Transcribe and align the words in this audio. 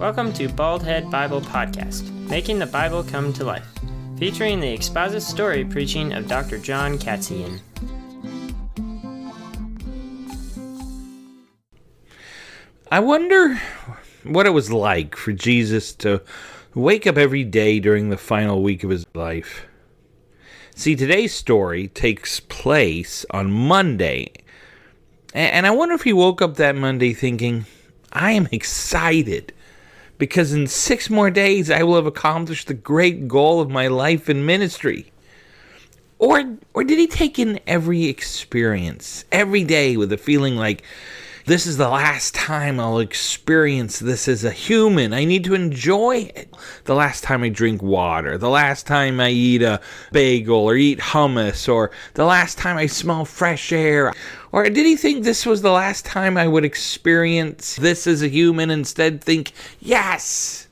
Welcome 0.00 0.32
to 0.32 0.48
Baldhead 0.48 1.10
Bible 1.10 1.42
Podcast, 1.42 2.10
making 2.26 2.58
the 2.58 2.64
Bible 2.64 3.04
come 3.04 3.34
to 3.34 3.44
life, 3.44 3.66
featuring 4.16 4.58
the 4.58 4.72
expository 4.72 5.62
preaching 5.62 6.14
of 6.14 6.26
Dr. 6.26 6.56
John 6.56 6.96
Katzian. 6.96 7.60
I 12.90 13.00
wonder 13.00 13.60
what 14.22 14.46
it 14.46 14.54
was 14.54 14.72
like 14.72 15.16
for 15.16 15.32
Jesus 15.32 15.92
to 15.96 16.22
wake 16.74 17.06
up 17.06 17.18
every 17.18 17.44
day 17.44 17.78
during 17.78 18.08
the 18.08 18.16
final 18.16 18.62
week 18.62 18.82
of 18.82 18.88
his 18.88 19.04
life. 19.12 19.66
See, 20.74 20.96
today's 20.96 21.34
story 21.34 21.88
takes 21.88 22.40
place 22.40 23.26
on 23.32 23.52
Monday. 23.52 24.32
And 25.34 25.66
I 25.66 25.70
wonder 25.72 25.94
if 25.94 26.04
he 26.04 26.14
woke 26.14 26.40
up 26.40 26.56
that 26.56 26.74
Monday 26.74 27.12
thinking, 27.12 27.66
I 28.14 28.32
am 28.32 28.48
excited 28.50 29.52
because 30.20 30.52
in 30.52 30.68
six 30.68 31.10
more 31.10 31.30
days 31.30 31.70
I 31.70 31.82
will 31.82 31.96
have 31.96 32.06
accomplished 32.06 32.68
the 32.68 32.74
great 32.74 33.26
goal 33.26 33.60
of 33.60 33.70
my 33.70 33.88
life 33.88 34.28
and 34.28 34.46
ministry. 34.46 35.10
Or, 36.20 36.58
or 36.74 36.84
did 36.84 36.98
he 36.98 37.06
take 37.06 37.38
in 37.38 37.58
every 37.66 38.04
experience, 38.04 39.24
every 39.32 39.64
day, 39.64 39.96
with 39.96 40.12
a 40.12 40.18
feeling 40.18 40.54
like, 40.54 40.84
this 41.46 41.66
is 41.66 41.78
the 41.78 41.88
last 41.88 42.34
time 42.34 42.78
I'll 42.78 42.98
experience 42.98 43.98
this 43.98 44.28
as 44.28 44.44
a 44.44 44.50
human. 44.50 45.14
I 45.14 45.24
need 45.24 45.42
to 45.44 45.54
enjoy 45.54 46.30
it. 46.34 46.54
The 46.84 46.94
last 46.94 47.24
time 47.24 47.42
I 47.42 47.48
drink 47.48 47.82
water, 47.82 48.36
the 48.36 48.50
last 48.50 48.86
time 48.86 49.18
I 49.18 49.30
eat 49.30 49.62
a 49.62 49.80
bagel 50.12 50.58
or 50.58 50.76
eat 50.76 50.98
hummus, 50.98 51.72
or 51.72 51.90
the 52.14 52.26
last 52.26 52.58
time 52.58 52.76
I 52.76 52.86
smell 52.86 53.24
fresh 53.24 53.72
air. 53.72 54.12
Or 54.52 54.64
did 54.64 54.84
he 54.84 54.96
think 54.96 55.24
this 55.24 55.46
was 55.46 55.62
the 55.62 55.70
last 55.70 56.04
time 56.04 56.36
I 56.36 56.48
would 56.48 56.64
experience 56.64 57.76
this 57.76 58.06
as 58.06 58.22
a 58.22 58.28
human, 58.28 58.70
instead 58.70 59.22
think, 59.22 59.52
yes, 59.78 60.68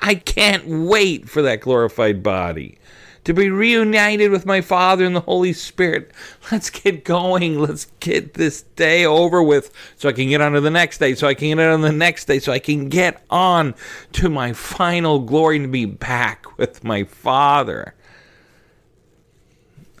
I 0.00 0.14
can't 0.14 0.66
wait 0.66 1.28
for 1.28 1.42
that 1.42 1.60
glorified 1.60 2.22
body? 2.22 2.78
to 3.24 3.34
be 3.34 3.50
reunited 3.50 4.30
with 4.30 4.46
my 4.46 4.60
Father 4.60 5.04
and 5.04 5.14
the 5.14 5.20
Holy 5.20 5.52
Spirit. 5.52 6.10
Let's 6.50 6.70
get 6.70 7.04
going. 7.04 7.58
Let's 7.60 7.86
get 8.00 8.34
this 8.34 8.62
day 8.76 9.04
over 9.04 9.42
with 9.42 9.72
so 9.96 10.08
I 10.08 10.12
can 10.12 10.28
get 10.28 10.40
on 10.40 10.52
to 10.52 10.60
the 10.60 10.70
next 10.70 10.98
day, 10.98 11.14
so 11.14 11.26
I 11.26 11.34
can 11.34 11.56
get 11.56 11.58
on 11.58 11.82
the 11.82 11.92
next 11.92 12.24
day, 12.24 12.38
so 12.38 12.52
I 12.52 12.58
can 12.58 12.88
get 12.88 13.22
on 13.30 13.74
to 14.12 14.28
my 14.28 14.52
final 14.52 15.18
glory 15.20 15.58
and 15.58 15.70
be 15.70 15.84
back 15.84 16.58
with 16.58 16.82
my 16.82 17.04
Father. 17.04 17.94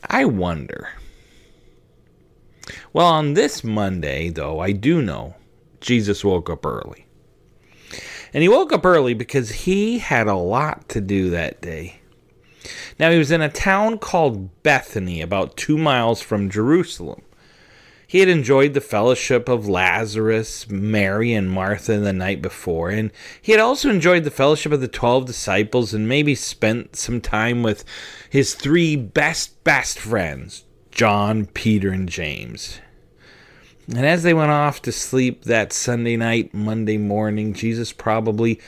I 0.08 0.24
wonder. 0.24 0.88
Well, 2.92 3.06
on 3.06 3.34
this 3.34 3.64
Monday, 3.64 4.30
though, 4.30 4.60
I 4.60 4.72
do 4.72 5.02
know 5.02 5.34
Jesus 5.80 6.24
woke 6.24 6.50
up 6.50 6.64
early. 6.64 7.06
And 8.32 8.42
he 8.42 8.48
woke 8.48 8.72
up 8.72 8.84
early 8.84 9.14
because 9.14 9.50
he 9.50 9.98
had 9.98 10.28
a 10.28 10.34
lot 10.34 10.88
to 10.90 11.00
do 11.00 11.30
that 11.30 11.60
day. 11.60 12.00
Now, 12.98 13.10
he 13.10 13.18
was 13.18 13.30
in 13.30 13.40
a 13.40 13.48
town 13.48 13.98
called 13.98 14.62
Bethany, 14.62 15.20
about 15.20 15.56
two 15.56 15.78
miles 15.78 16.20
from 16.20 16.50
Jerusalem. 16.50 17.22
He 18.06 18.18
had 18.18 18.28
enjoyed 18.28 18.74
the 18.74 18.80
fellowship 18.80 19.48
of 19.48 19.68
Lazarus, 19.68 20.68
Mary, 20.68 21.32
and 21.32 21.48
Martha 21.48 21.96
the 21.98 22.12
night 22.12 22.42
before, 22.42 22.90
and 22.90 23.12
he 23.40 23.52
had 23.52 23.60
also 23.60 23.88
enjoyed 23.88 24.24
the 24.24 24.32
fellowship 24.32 24.72
of 24.72 24.80
the 24.80 24.88
twelve 24.88 25.26
disciples 25.26 25.94
and 25.94 26.08
maybe 26.08 26.34
spent 26.34 26.96
some 26.96 27.20
time 27.20 27.62
with 27.62 27.84
his 28.28 28.54
three 28.54 28.96
best, 28.96 29.62
best 29.62 29.98
friends, 29.98 30.64
John, 30.90 31.46
Peter, 31.46 31.90
and 31.90 32.08
James. 32.08 32.80
And 33.88 34.06
as 34.06 34.22
they 34.22 34.34
went 34.34 34.50
off 34.50 34.82
to 34.82 34.92
sleep 34.92 35.44
that 35.44 35.72
Sunday 35.72 36.16
night, 36.16 36.54
Monday 36.54 36.98
morning, 36.98 37.54
Jesus 37.54 37.92
probably 37.92 38.60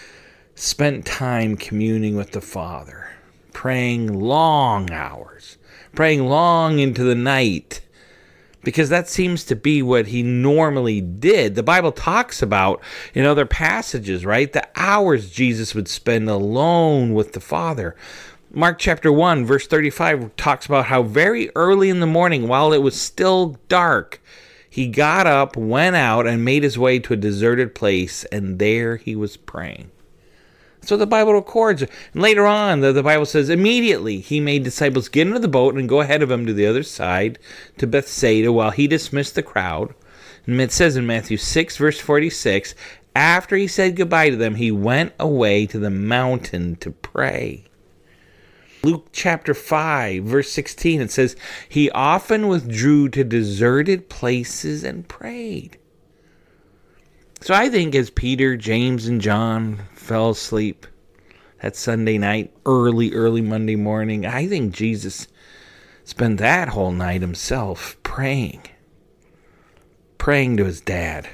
spent 0.55 1.07
time 1.07 1.57
communing 1.57 2.17
with 2.17 2.33
the 2.33 2.41
Father 2.41 3.09
praying 3.53 4.13
long 4.13 4.91
hours, 4.91 5.59
praying 5.95 6.27
long 6.27 6.79
into 6.79 7.05
the 7.05 7.15
night, 7.15 7.81
because 8.65 8.89
that 8.89 9.09
seems 9.09 9.45
to 9.45 9.57
be 9.57 9.83
what 9.83 10.09
he 10.09 10.23
normally 10.23 11.01
did. 11.01 11.55
The 11.55 11.63
Bible 11.63 11.93
talks 11.93 12.43
about 12.43 12.83
in 13.15 13.25
other 13.25 13.47
passages, 13.47 14.25
right? 14.25 14.53
The 14.53 14.67
hours 14.75 15.31
Jesus 15.31 15.75
would 15.75 15.89
spend 15.89 16.29
alone 16.29 17.15
with 17.15 17.33
the 17.33 17.41
Father. 17.41 17.95
Mark 18.55 18.79
chapter 18.79 19.11
1, 19.11 19.47
verse 19.47 19.67
35 19.67 20.37
talks 20.37 20.67
about 20.67 20.85
how 20.85 21.03
very 21.03 21.51
early 21.57 21.89
in 21.89 22.01
the 22.01 22.07
morning, 22.07 22.49
while 22.49 22.75
it 22.75 22.83
was 22.83 23.01
still 23.01 23.57
dark, 23.69 24.21
he 24.69 24.89
got 24.89 25.27
up, 25.27 25.57
went 25.57 25.97
out, 25.97 26.27
and 26.27 26.45
made 26.45 26.63
his 26.63 26.79
way 26.79 26.99
to 26.99 27.15
a 27.15 27.17
deserted 27.17 27.75
place, 27.75 28.25
and 28.25 28.59
there 28.59 28.97
he 28.99 29.17
was 29.17 29.39
praying. 29.39 29.91
So 30.83 30.99
the 30.99 31.07
Bible 31.07 31.33
records. 31.33 31.81
And 31.81 31.91
later 32.23 32.45
on, 32.47 32.81
the, 32.81 32.93
the 32.93 33.03
Bible 33.03 33.25
says, 33.25 33.49
immediately 33.49 34.21
he 34.21 34.39
made 34.39 34.65
disciples 34.65 35.09
get 35.09 35.27
into 35.27 35.39
the 35.39 35.49
boat 35.49 35.75
and 35.75 35.89
go 35.89 36.03
ahead 36.03 36.21
of 36.21 36.31
him 36.31 36.45
to 36.45 36.53
the 36.53 36.67
other 36.67 36.83
side, 36.83 37.39
to 37.79 37.87
Bethsaida, 37.87 38.53
while 38.53 38.71
he 38.71 38.87
dismissed 38.87 39.35
the 39.35 39.43
crowd. 39.43 39.95
And 40.47 40.61
it 40.61 40.73
says 40.73 40.99
in 40.99 41.07
Matthew 41.07 41.39
6, 41.39 41.79
verse 41.79 42.01
46, 42.01 42.75
after 43.17 43.57
he 43.57 43.67
said 43.67 43.97
goodbye 43.97 44.29
to 44.29 44.37
them, 44.37 44.57
he 44.57 44.71
went 44.71 45.15
away 45.19 45.65
to 45.69 45.79
the 45.79 45.91
mountain 45.91 46.77
to 46.77 46.91
pray. 46.91 47.65
Luke 48.85 49.07
chapter 49.13 49.55
5, 49.55 50.25
verse 50.25 50.51
16, 50.51 51.01
it 51.01 51.11
says, 51.11 51.37
He 51.69 51.89
often 51.91 52.49
withdrew 52.49 53.11
to 53.11 53.23
deserted 53.23 54.09
places 54.09 54.83
and 54.83 55.07
prayed. 55.07 55.79
So 57.41 57.55
I 57.55 57.69
think 57.69 57.95
as 57.95 58.11
Peter, 58.11 58.57
James, 58.57 59.07
and 59.07 59.21
John 59.21 59.83
fell 59.95 60.31
asleep 60.31 60.87
that 61.61 61.77
Sunday 61.77 62.19
night, 62.19 62.53
early, 62.67 63.13
early 63.13 63.41
Monday 63.41 63.77
morning, 63.77 64.27
I 64.27 64.49
think 64.49 64.75
Jesus 64.75 65.29
spent 66.03 66.39
that 66.39 66.69
whole 66.69 66.91
night 66.91 67.21
himself 67.21 67.97
praying. 68.03 68.63
Praying 70.19 70.57
to 70.57 70.65
his 70.65 70.81
dad, 70.81 71.29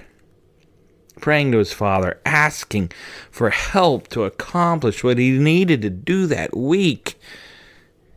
praying 1.21 1.53
to 1.53 1.59
his 1.59 1.73
father, 1.73 2.21
asking 2.25 2.93
for 3.31 3.51
help 3.51 4.09
to 4.09 4.25
accomplish 4.25 5.03
what 5.05 5.19
he 5.19 5.33
needed 5.33 5.83
to 5.83 5.91
do 5.91 6.27
that 6.27 6.57
week. 6.57 7.19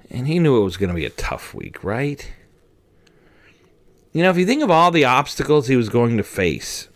And 0.09 0.27
he 0.27 0.39
knew 0.39 0.59
it 0.59 0.63
was 0.63 0.77
going 0.77 0.89
to 0.89 0.95
be 0.95 1.05
a 1.05 1.11
tough 1.11 1.53
week, 1.53 1.83
right? 1.83 2.31
You 4.13 4.23
know, 4.23 4.29
if 4.29 4.37
you 4.37 4.45
think 4.45 4.61
of 4.61 4.71
all 4.71 4.91
the 4.91 5.05
obstacles 5.05 5.67
he 5.67 5.75
was 5.77 5.89
going 5.89 6.17
to 6.17 6.23
face, 6.23 6.89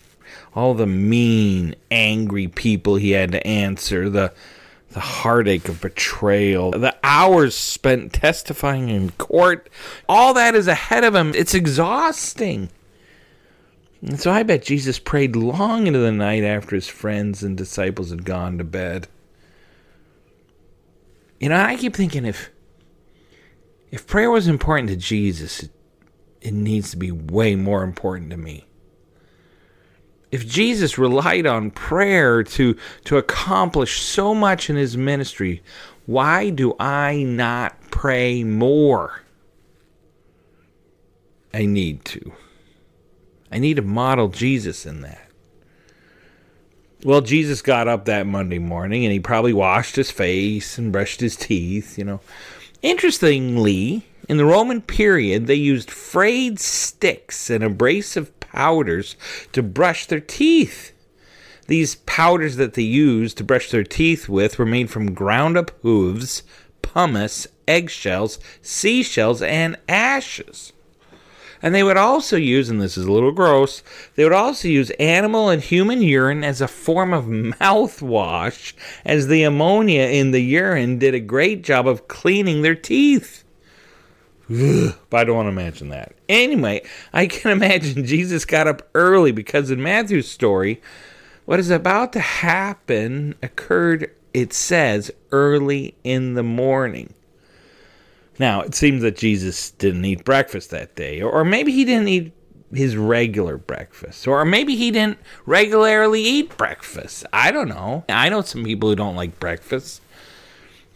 all 0.53 0.73
the 0.73 0.85
mean, 0.85 1.75
angry 1.89 2.47
people 2.47 2.95
he 2.95 3.11
had 3.11 3.31
to 3.31 3.47
answer, 3.47 4.09
the 4.09 4.33
the 4.95 5.01
heartache 5.01 5.67
of 5.67 5.81
betrayal, 5.81 6.71
the 6.71 6.95
hours 7.03 7.53
spent 7.53 8.13
testifying 8.13 8.87
in 8.87 9.11
court, 9.11 9.69
all 10.07 10.33
that 10.33 10.55
is 10.55 10.69
ahead 10.69 11.03
of 11.03 11.13
him. 11.13 11.33
It's 11.35 11.53
exhausting. 11.53 12.69
And 14.05 14.19
so 14.19 14.31
I 14.31 14.43
bet 14.43 14.63
Jesus 14.63 14.99
prayed 14.99 15.35
long 15.35 15.87
into 15.87 15.99
the 15.99 16.11
night 16.11 16.43
after 16.43 16.75
his 16.75 16.87
friends 16.87 17.43
and 17.43 17.57
disciples 17.57 18.11
had 18.11 18.23
gone 18.23 18.57
to 18.59 18.63
bed. 18.63 19.07
You 21.39 21.49
know, 21.49 21.57
I 21.57 21.75
keep 21.75 21.95
thinking 21.95 22.25
if 22.25 22.51
if 23.91 24.07
prayer 24.07 24.29
was 24.29 24.47
important 24.47 24.89
to 24.89 24.95
Jesus, 24.95 25.63
it, 25.63 25.71
it 26.41 26.53
needs 26.53 26.91
to 26.91 26.97
be 26.97 27.11
way 27.11 27.55
more 27.55 27.83
important 27.83 28.29
to 28.31 28.37
me 28.37 28.65
if 30.35 30.45
Jesus 30.45 30.97
relied 30.97 31.45
on 31.45 31.71
prayer 31.71 32.43
to, 32.43 32.75
to 33.05 33.17
accomplish 33.17 34.01
so 34.01 34.35
much 34.35 34.69
in 34.69 34.75
his 34.75 34.97
ministry, 34.97 35.63
why 36.07 36.49
do 36.49 36.75
I 36.77 37.23
not 37.23 37.79
pray 37.89 38.43
more? 38.43 39.21
I 41.53 41.65
need 41.65 42.03
to. 42.05 42.33
I 43.51 43.59
need 43.59 43.75
to 43.75 43.81
model 43.81 44.27
Jesus 44.29 44.85
in 44.85 45.01
that. 45.01 45.21
Well, 47.03 47.21
Jesus 47.21 47.61
got 47.61 47.87
up 47.87 48.05
that 48.05 48.25
Monday 48.25 48.57
morning 48.57 49.05
and 49.05 49.13
he 49.13 49.19
probably 49.19 49.53
washed 49.53 49.95
his 49.95 50.09
face 50.09 50.77
and 50.77 50.91
brushed 50.91 51.21
his 51.21 51.35
teeth, 51.35 51.97
you 51.97 52.03
know. 52.03 52.19
Interestingly, 52.81 54.05
in 54.27 54.37
the 54.37 54.45
Roman 54.45 54.81
period, 54.81 55.45
they 55.45 55.55
used 55.55 55.91
frayed 55.91 56.59
sticks 56.59 57.49
and 57.49 57.63
abrasive 57.63 58.37
powders 58.39 59.15
to 59.51 59.61
brush 59.61 60.07
their 60.07 60.19
teeth. 60.19 60.93
These 61.67 61.95
powders 61.95 62.55
that 62.55 62.73
they 62.73 62.83
used 62.83 63.37
to 63.37 63.43
brush 63.43 63.69
their 63.69 63.83
teeth 63.83 64.27
with 64.29 64.57
were 64.57 64.65
made 64.65 64.89
from 64.89 65.13
ground 65.13 65.57
up 65.57 65.71
hooves, 65.81 66.43
pumice, 66.81 67.47
eggshells, 67.67 68.39
seashells, 68.61 69.41
and 69.41 69.77
ashes. 69.87 70.73
And 71.61 71.73
they 71.73 71.83
would 71.83 71.97
also 71.97 72.37
use, 72.37 72.69
and 72.69 72.81
this 72.81 72.97
is 72.97 73.05
a 73.05 73.11
little 73.11 73.31
gross, 73.31 73.81
they 74.15 74.23
would 74.23 74.33
also 74.33 74.67
use 74.67 74.89
animal 74.91 75.49
and 75.49 75.61
human 75.61 76.01
urine 76.01 76.43
as 76.43 76.61
a 76.61 76.67
form 76.67 77.13
of 77.13 77.25
mouthwash, 77.25 78.73
as 79.03 79.27
the 79.27 79.43
ammonia 79.43 80.03
in 80.03 80.31
the 80.31 80.41
urine 80.41 80.99
did 80.99 81.13
a 81.13 81.19
great 81.19 81.63
job 81.63 81.87
of 81.87 82.07
cleaning 82.07 82.61
their 82.61 82.75
teeth. 82.75 83.43
Ugh, 84.49 84.95
but 85.09 85.21
I 85.21 85.23
don't 85.23 85.35
want 85.35 85.47
to 85.47 85.51
imagine 85.51 85.89
that. 85.89 86.13
Anyway, 86.29 86.83
I 87.13 87.27
can 87.27 87.51
imagine 87.63 88.05
Jesus 88.05 88.45
got 88.45 88.67
up 88.67 88.87
early 88.93 89.31
because 89.31 89.71
in 89.71 89.81
Matthew's 89.81 90.29
story, 90.29 90.81
What 91.45 91.59
is 91.59 91.69
about 91.69 92.13
to 92.13 92.19
happen 92.19 93.35
occurred, 93.41 94.11
it 94.33 94.53
says, 94.53 95.11
early 95.31 95.95
in 96.03 96.33
the 96.33 96.43
morning. 96.43 97.13
Now, 98.37 98.61
it 98.61 98.75
seems 98.75 99.01
that 99.01 99.15
Jesus 99.15 99.71
didn't 99.71 100.03
eat 100.05 100.25
breakfast 100.25 100.69
that 100.71 100.95
day, 100.95 101.21
or 101.21 101.45
maybe 101.45 101.71
he 101.71 101.85
didn't 101.85 102.07
eat 102.07 102.33
his 102.73 102.97
regular 102.97 103.57
breakfast, 103.57 104.27
or 104.27 104.43
maybe 104.43 104.75
he 104.75 104.91
didn't 104.91 105.19
regularly 105.45 106.21
eat 106.21 106.57
breakfast. 106.57 107.25
I 107.31 107.51
don't 107.51 107.69
know. 107.69 108.03
I 108.09 108.29
know 108.29 108.41
some 108.41 108.63
people 108.63 108.89
who 108.89 108.95
don't 108.95 109.15
like 109.15 109.39
breakfast. 109.39 110.01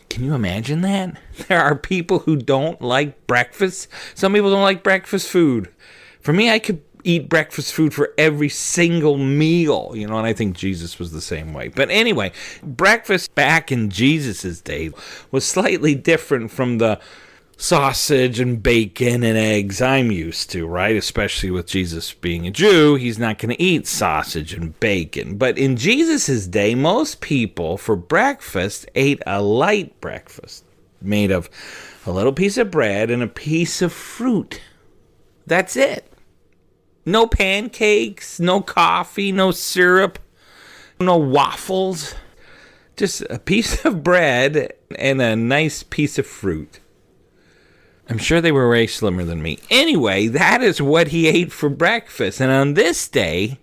Can 0.10 0.24
you 0.24 0.34
imagine 0.34 0.82
that? 0.82 1.18
There 1.48 1.62
are 1.62 1.76
people 1.76 2.20
who 2.20 2.36
don't 2.36 2.82
like 2.82 3.26
breakfast. 3.26 3.88
Some 4.14 4.34
people 4.34 4.50
don't 4.50 4.62
like 4.62 4.84
breakfast 4.84 5.30
food. 5.30 5.70
For 6.20 6.34
me, 6.34 6.50
I 6.50 6.60
could 6.60 6.82
eat 7.06 7.30
breakfast 7.30 7.74
food 7.74 7.94
for 7.94 8.14
every 8.18 8.50
single 8.50 9.18
meal, 9.18 9.94
you 9.96 10.06
know, 10.06 10.18
and 10.18 10.28
I 10.28 10.34
think 10.34 10.58
Jesus 10.58 11.00
was 11.00 11.14
the 11.14 11.22
same 11.22 11.54
way. 11.54 11.70
But 11.70 11.90
anyway, 11.90 12.34
breakfast 12.62 13.34
back 13.36 13.72
in 13.72 13.90
Jesus's 13.90 14.60
day 14.62 14.92
was 15.32 15.46
slightly 15.46 15.96
different 15.96 16.52
from 16.52 16.78
the 16.78 17.00
sausage 17.60 18.40
and 18.40 18.64
bacon 18.64 19.22
and 19.22 19.38
eggs 19.38 19.82
I'm 19.82 20.12
used 20.12 20.50
to, 20.52 20.66
right? 20.66 20.96
Especially 20.96 21.52
with 21.52 21.68
Jesus 21.68 22.14
being 22.14 22.48
a 22.48 22.52
Jew, 22.52 22.96
he's 22.96 23.20
not 23.20 23.38
going 23.38 23.54
to 23.54 23.62
eat 23.62 23.86
sausage 23.86 24.54
and 24.54 24.80
bacon. 24.80 25.38
But 25.38 25.58
in 25.58 25.76
Jesus' 25.76 26.48
day, 26.48 26.74
most 26.74 27.20
people 27.20 27.78
for 27.78 27.98
breakfast 27.98 28.86
ate 28.96 29.22
a 29.28 29.42
light 29.42 30.00
breakfast 30.00 30.64
made 31.02 31.32
of 31.32 31.50
a 32.06 32.12
little 32.12 32.32
piece 32.32 32.58
of 32.58 32.72
bread 32.72 33.12
and 33.12 33.22
a 33.22 33.28
piece 33.28 33.82
of 33.82 33.92
fruit. 33.92 34.62
That's 35.46 35.76
it. 35.76 36.12
No 37.06 37.28
pancakes, 37.28 38.40
no 38.40 38.62
coffee, 38.62 39.34
no 39.34 39.52
syrup, 39.52 40.18
no 40.98 41.18
waffles. 41.18 42.16
Just 42.96 43.22
a 43.30 43.38
piece 43.38 43.84
of 43.86 44.02
bread 44.02 44.74
and 44.98 45.22
a 45.22 45.36
nice 45.36 45.84
piece 45.84 46.18
of 46.18 46.26
fruit. 46.26 46.80
I'm 48.10 48.18
sure 48.18 48.42
they 48.42 48.52
were 48.52 48.70
way 48.70 48.88
slimmer 48.88 49.24
than 49.24 49.42
me. 49.42 49.60
Anyway, 49.70 50.28
that 50.28 50.64
is 50.64 50.82
what 50.82 51.10
he 51.10 51.28
ate 51.28 51.52
for 51.52 51.70
breakfast. 51.70 52.42
And 52.42 52.52
on 52.52 52.74
this 52.74 53.08
day, 53.08 53.60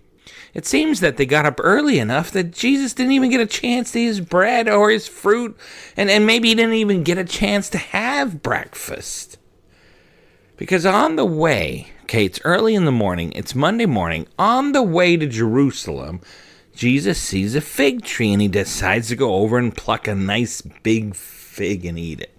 it 0.53 0.65
seems 0.65 1.01
that 1.01 1.17
they 1.17 1.25
got 1.25 1.45
up 1.45 1.59
early 1.61 1.99
enough 1.99 2.31
that 2.31 2.51
Jesus 2.51 2.93
didn't 2.93 3.11
even 3.11 3.29
get 3.29 3.41
a 3.41 3.45
chance 3.45 3.91
to 3.91 3.99
eat 3.99 4.05
his 4.05 4.21
bread 4.21 4.69
or 4.69 4.89
his 4.89 5.07
fruit, 5.07 5.57
and, 5.97 6.09
and 6.09 6.25
maybe 6.25 6.47
he 6.47 6.55
didn't 6.55 6.75
even 6.75 7.03
get 7.03 7.17
a 7.17 7.25
chance 7.25 7.69
to 7.69 7.77
have 7.77 8.41
breakfast. 8.41 9.37
Because 10.55 10.85
on 10.85 11.17
the 11.17 11.25
way, 11.25 11.89
okay, 12.03 12.25
it's 12.25 12.39
early 12.45 12.73
in 12.73 12.85
the 12.85 12.91
morning, 12.91 13.33
it's 13.35 13.53
Monday 13.53 13.85
morning, 13.85 14.27
on 14.39 14.71
the 14.71 14.81
way 14.81 15.17
to 15.17 15.27
Jerusalem, 15.27 16.21
Jesus 16.73 17.19
sees 17.21 17.53
a 17.53 17.61
fig 17.61 18.03
tree 18.03 18.31
and 18.31 18.41
he 18.41 18.47
decides 18.47 19.09
to 19.09 19.15
go 19.15 19.35
over 19.35 19.57
and 19.57 19.75
pluck 19.75 20.07
a 20.07 20.15
nice 20.15 20.61
big 20.61 21.15
fig 21.15 21.85
and 21.85 21.99
eat 21.99 22.21
it. 22.21 22.36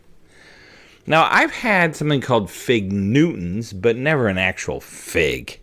Now, 1.08 1.26
I've 1.30 1.52
had 1.52 1.96
something 1.96 2.20
called 2.20 2.50
fig 2.50 2.92
Newtons, 2.92 3.72
but 3.72 3.96
never 3.96 4.28
an 4.28 4.36
actual 4.36 4.78
fig. 4.78 5.58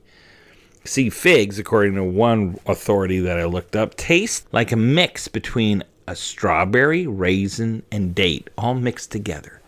See, 0.85 1.11
figs, 1.11 1.59
according 1.59 1.93
to 1.95 2.03
one 2.03 2.59
authority 2.65 3.19
that 3.19 3.39
I 3.39 3.45
looked 3.45 3.75
up, 3.75 3.93
taste 3.93 4.47
like 4.51 4.71
a 4.71 4.75
mix 4.75 5.27
between 5.27 5.83
a 6.07 6.15
strawberry, 6.15 7.05
raisin, 7.05 7.83
and 7.91 8.15
date, 8.15 8.49
all 8.57 8.73
mixed 8.73 9.11
together. 9.11 9.61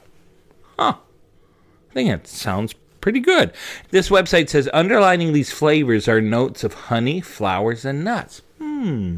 Huh. 0.80 0.96
I 1.92 1.94
think 1.94 2.10
that 2.10 2.28
sounds 2.28 2.74
pretty 3.00 3.20
good. 3.20 3.54
This 3.92 4.10
website 4.10 4.50
says 4.50 4.68
underlining 4.74 5.32
these 5.32 5.52
flavors 5.52 6.08
are 6.08 6.22
notes 6.22 6.64
of 6.64 6.74
honey, 6.74 7.22
flowers, 7.22 7.86
and 7.86 8.04
nuts. 8.04 8.42
Hmm. 8.58 9.18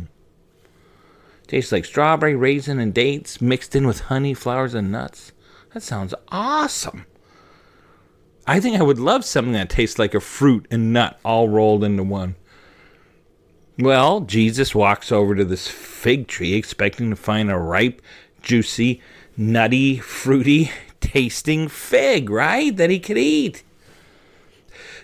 Tastes 1.48 1.72
like 1.72 1.86
strawberry, 1.86 2.36
raisin, 2.36 2.80
and 2.80 2.94
dates 2.94 3.40
mixed 3.40 3.78
in 3.78 3.88
with 3.88 4.02
honey, 4.02 4.34
flowers, 4.34 4.74
and 4.74 4.92
nuts. 4.92 5.32
That 5.74 5.84
sounds 5.84 6.14
awesome. 6.30 7.06
I 8.48 8.60
think 8.60 8.80
I 8.80 8.84
would 8.84 9.00
love 9.00 9.24
something 9.24 9.54
that 9.54 9.70
tastes 9.70 10.00
like 10.00 10.16
a 10.16 10.20
fruit 10.20 10.66
and 10.72 10.92
nut 10.92 11.20
all 11.24 11.48
rolled 11.48 11.84
into 11.84 12.04
one. 12.04 12.36
Well, 13.78 14.22
Jesus 14.22 14.74
walks 14.74 15.12
over 15.12 15.36
to 15.36 15.46
this 15.46 15.68
fig 15.68 16.28
tree 16.28 16.54
expecting 16.54 17.12
to 17.12 17.16
find 17.16 17.52
a 17.52 17.58
ripe, 17.58 18.02
juicy, 18.42 19.02
nutty, 19.38 20.00
fruity 20.00 20.72
tasting 21.00 21.68
fig, 21.68 22.30
right? 22.30 22.76
That 22.76 22.90
he 22.90 23.00
could 23.00 23.18
eat. 23.18 23.64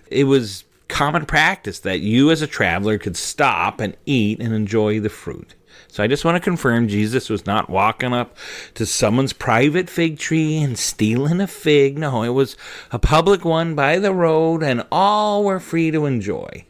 It 0.10 0.26
was 0.26 0.66
common 0.88 1.26
practice 1.26 1.80
that 1.80 2.00
you 2.02 2.32
as 2.32 2.42
a 2.42 2.48
traveler 2.48 2.98
could 2.98 3.18
stop 3.18 3.80
and 3.80 3.96
eat 4.06 4.40
and 4.40 4.54
enjoy 4.54 5.00
the 5.00 5.10
fruit. 5.10 5.56
So 5.96 6.04
I 6.04 6.08
just 6.08 6.26
want 6.26 6.36
to 6.36 6.42
confirm 6.42 6.90
Jesus 6.90 7.30
was 7.30 7.46
not 7.46 7.70
walking 7.70 8.12
up 8.12 8.36
to 8.74 8.86
someone's 8.86 9.32
private 9.32 9.90
fig 9.90 10.20
tree 10.20 10.58
and 10.58 10.78
stealing 10.78 11.40
a 11.40 11.48
fig. 11.48 11.98
No, 11.98 12.22
it 12.22 12.32
was 12.32 12.58
a 12.92 13.00
public 13.00 13.46
one 13.46 13.76
by 13.76 14.00
the 14.00 14.12
road, 14.12 14.62
and 14.62 14.86
all 14.92 15.46
were 15.46 15.62
free 15.62 15.92
to 15.92 16.06
enjoy. 16.06 16.66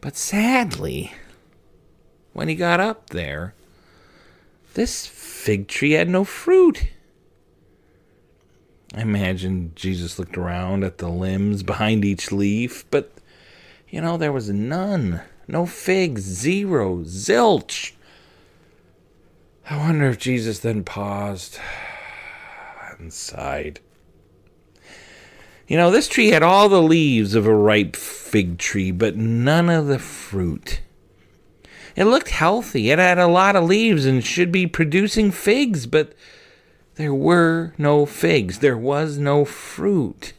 But 0.00 0.16
sadly, 0.16 1.14
when 2.32 2.46
he 2.46 2.54
got 2.54 2.78
up 2.78 3.10
there, 3.10 3.54
this 4.74 5.08
fig 5.08 5.66
tree 5.66 5.94
had 5.94 6.08
no 6.08 6.22
fruit. 6.22 6.90
I 8.94 9.00
imagine 9.00 9.72
Jesus 9.74 10.16
looked 10.16 10.38
around 10.38 10.84
at 10.84 10.98
the 10.98 11.08
limbs 11.08 11.64
behind 11.64 12.04
each 12.04 12.30
leaf, 12.30 12.88
but 12.92 13.10
you 13.88 14.00
know, 14.00 14.16
there 14.16 14.30
was 14.30 14.48
none. 14.48 15.22
No 15.46 15.66
figs, 15.66 16.22
zero, 16.22 16.98
zilch. 17.04 17.92
I 19.68 19.76
wonder 19.76 20.08
if 20.08 20.18
Jesus 20.18 20.58
then 20.58 20.84
paused 20.84 21.58
and 22.98 23.12
sighed. 23.12 23.80
You 25.66 25.76
know, 25.76 25.90
this 25.90 26.08
tree 26.08 26.28
had 26.28 26.42
all 26.42 26.68
the 26.68 26.82
leaves 26.82 27.34
of 27.34 27.46
a 27.46 27.54
ripe 27.54 27.96
fig 27.96 28.58
tree, 28.58 28.90
but 28.90 29.16
none 29.16 29.70
of 29.70 29.86
the 29.86 29.98
fruit. 29.98 30.80
It 31.96 32.04
looked 32.04 32.28
healthy. 32.30 32.90
It 32.90 32.98
had 32.98 33.18
a 33.18 33.26
lot 33.26 33.56
of 33.56 33.64
leaves 33.64 34.04
and 34.04 34.24
should 34.24 34.52
be 34.52 34.66
producing 34.66 35.30
figs, 35.30 35.86
but 35.86 36.12
there 36.96 37.14
were 37.14 37.72
no 37.78 38.04
figs. 38.04 38.58
There 38.58 38.76
was 38.76 39.16
no 39.16 39.44
fruit. 39.44 40.32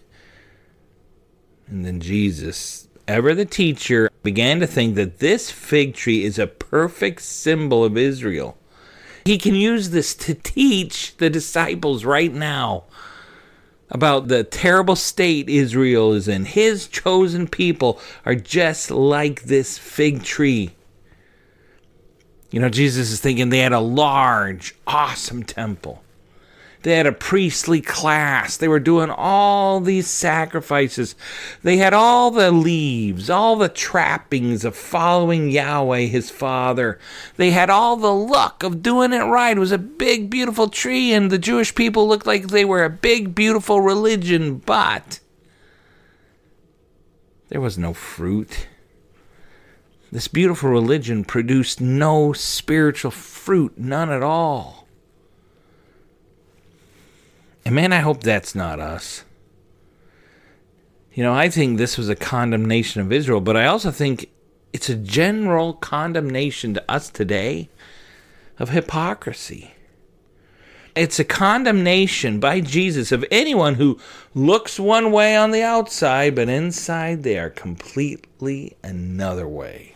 And 1.68 1.86
then 1.86 2.00
Jesus 2.00 2.85
ever 3.08 3.34
the 3.34 3.46
teacher, 3.46 4.10
began 4.24 4.60
to 4.60 4.68
think 4.68 4.96
that 4.96 5.20
this 5.20 5.52
fig 5.52 5.94
tree 5.94 6.24
is 6.24 6.40
a 6.40 6.48
perfect 6.48 7.22
symbol 7.22 7.84
of 7.84 7.98
Israel. 7.98 8.58
He 9.26 9.38
can 9.38 9.56
use 9.56 9.90
this 9.90 10.14
to 10.16 10.36
teach 10.36 11.18
the 11.18 11.30
disciples 11.30 12.06
right 12.06 12.34
now 12.34 12.84
about 13.90 14.28
the 14.28 14.44
terrible 14.44 14.96
state 14.96 15.50
Israel 15.50 16.14
is 16.14 16.28
in. 16.28 16.46
His 16.46 16.88
chosen 16.88 17.48
people 17.48 18.00
are 18.26 18.36
just 18.36 18.92
like 18.92 19.44
this 19.44 19.78
fig 19.78 20.24
tree. 20.24 20.72
You 22.52 22.60
know, 22.62 22.70
Jesus 22.70 23.12
is 23.12 23.20
thinking 23.20 23.50
they 23.50 23.60
had 23.60 23.74
a 23.74 23.80
large, 23.80 24.76
awesome 24.88 25.44
temple. 25.44 26.05
They 26.86 26.98
had 26.98 27.08
a 27.08 27.12
priestly 27.12 27.82
class. 27.82 28.58
They 28.58 28.68
were 28.68 28.80
doing 28.80 29.10
all 29.10 29.80
these 29.80 30.06
sacrifices. 30.06 31.16
They 31.64 31.78
had 31.78 31.96
all 31.96 32.30
the 32.30 32.52
leaves, 32.52 33.28
all 33.28 33.56
the 33.56 33.70
trappings 33.70 34.64
of 34.64 34.76
following 34.76 35.50
Yahweh, 35.50 36.02
his 36.02 36.30
father. 36.30 37.00
They 37.38 37.50
had 37.50 37.72
all 37.72 37.98
the 37.98 38.14
luck 38.14 38.62
of 38.62 38.84
doing 38.84 39.14
it 39.14 39.24
right. 39.24 39.58
It 39.58 39.60
was 39.60 39.72
a 39.72 39.80
big, 39.80 40.30
beautiful 40.30 40.68
tree, 40.68 41.12
and 41.12 41.32
the 41.32 41.40
Jewish 41.40 41.74
people 41.74 42.08
looked 42.08 42.28
like 42.28 42.50
they 42.50 42.66
were 42.66 42.84
a 42.84 42.90
big, 42.92 43.34
beautiful 43.34 43.82
religion, 43.82 44.60
but 44.60 45.22
there 47.50 47.62
was 47.62 47.80
no 47.80 47.96
fruit. 47.96 48.68
This 50.12 50.28
beautiful 50.28 50.70
religion 50.70 51.24
produced 51.24 51.82
no 51.82 52.32
spiritual 52.32 53.10
fruit, 53.10 53.76
none 53.76 54.12
at 54.12 54.22
all. 54.22 54.85
And 57.66 57.74
man, 57.74 57.92
I 57.92 58.00
hope 58.00 58.22
that's 58.22 58.54
not 58.54 58.80
us. 58.80 59.24
You 61.14 61.24
know, 61.24 61.34
I 61.34 61.50
think 61.50 61.78
this 61.78 61.98
was 61.98 62.10
a 62.10 62.16
condemnation 62.16 63.02
of 63.02 63.12
Israel, 63.12 63.42
but 63.42 63.58
I 63.58 63.66
also 63.66 63.90
think 63.90 64.30
it's 64.72 64.90
a 64.90 64.96
general 64.96 65.74
condemnation 65.74 66.74
to 66.76 66.92
us 66.92 67.10
today 67.10 67.70
of 68.60 68.70
hypocrisy. 68.70 69.72
It's 70.96 71.20
a 71.20 71.26
condemnation 71.26 72.40
by 72.40 72.62
Jesus 72.62 73.12
of 73.12 73.26
anyone 73.32 73.76
who 73.76 74.00
looks 74.34 74.80
one 74.80 75.12
way 75.12 75.36
on 75.36 75.52
the 75.52 75.64
outside, 75.64 76.36
but 76.36 76.50
inside 76.50 77.24
they 77.24 77.40
are 77.40 77.50
completely 77.50 78.78
another 78.84 79.48
way. 79.48 79.96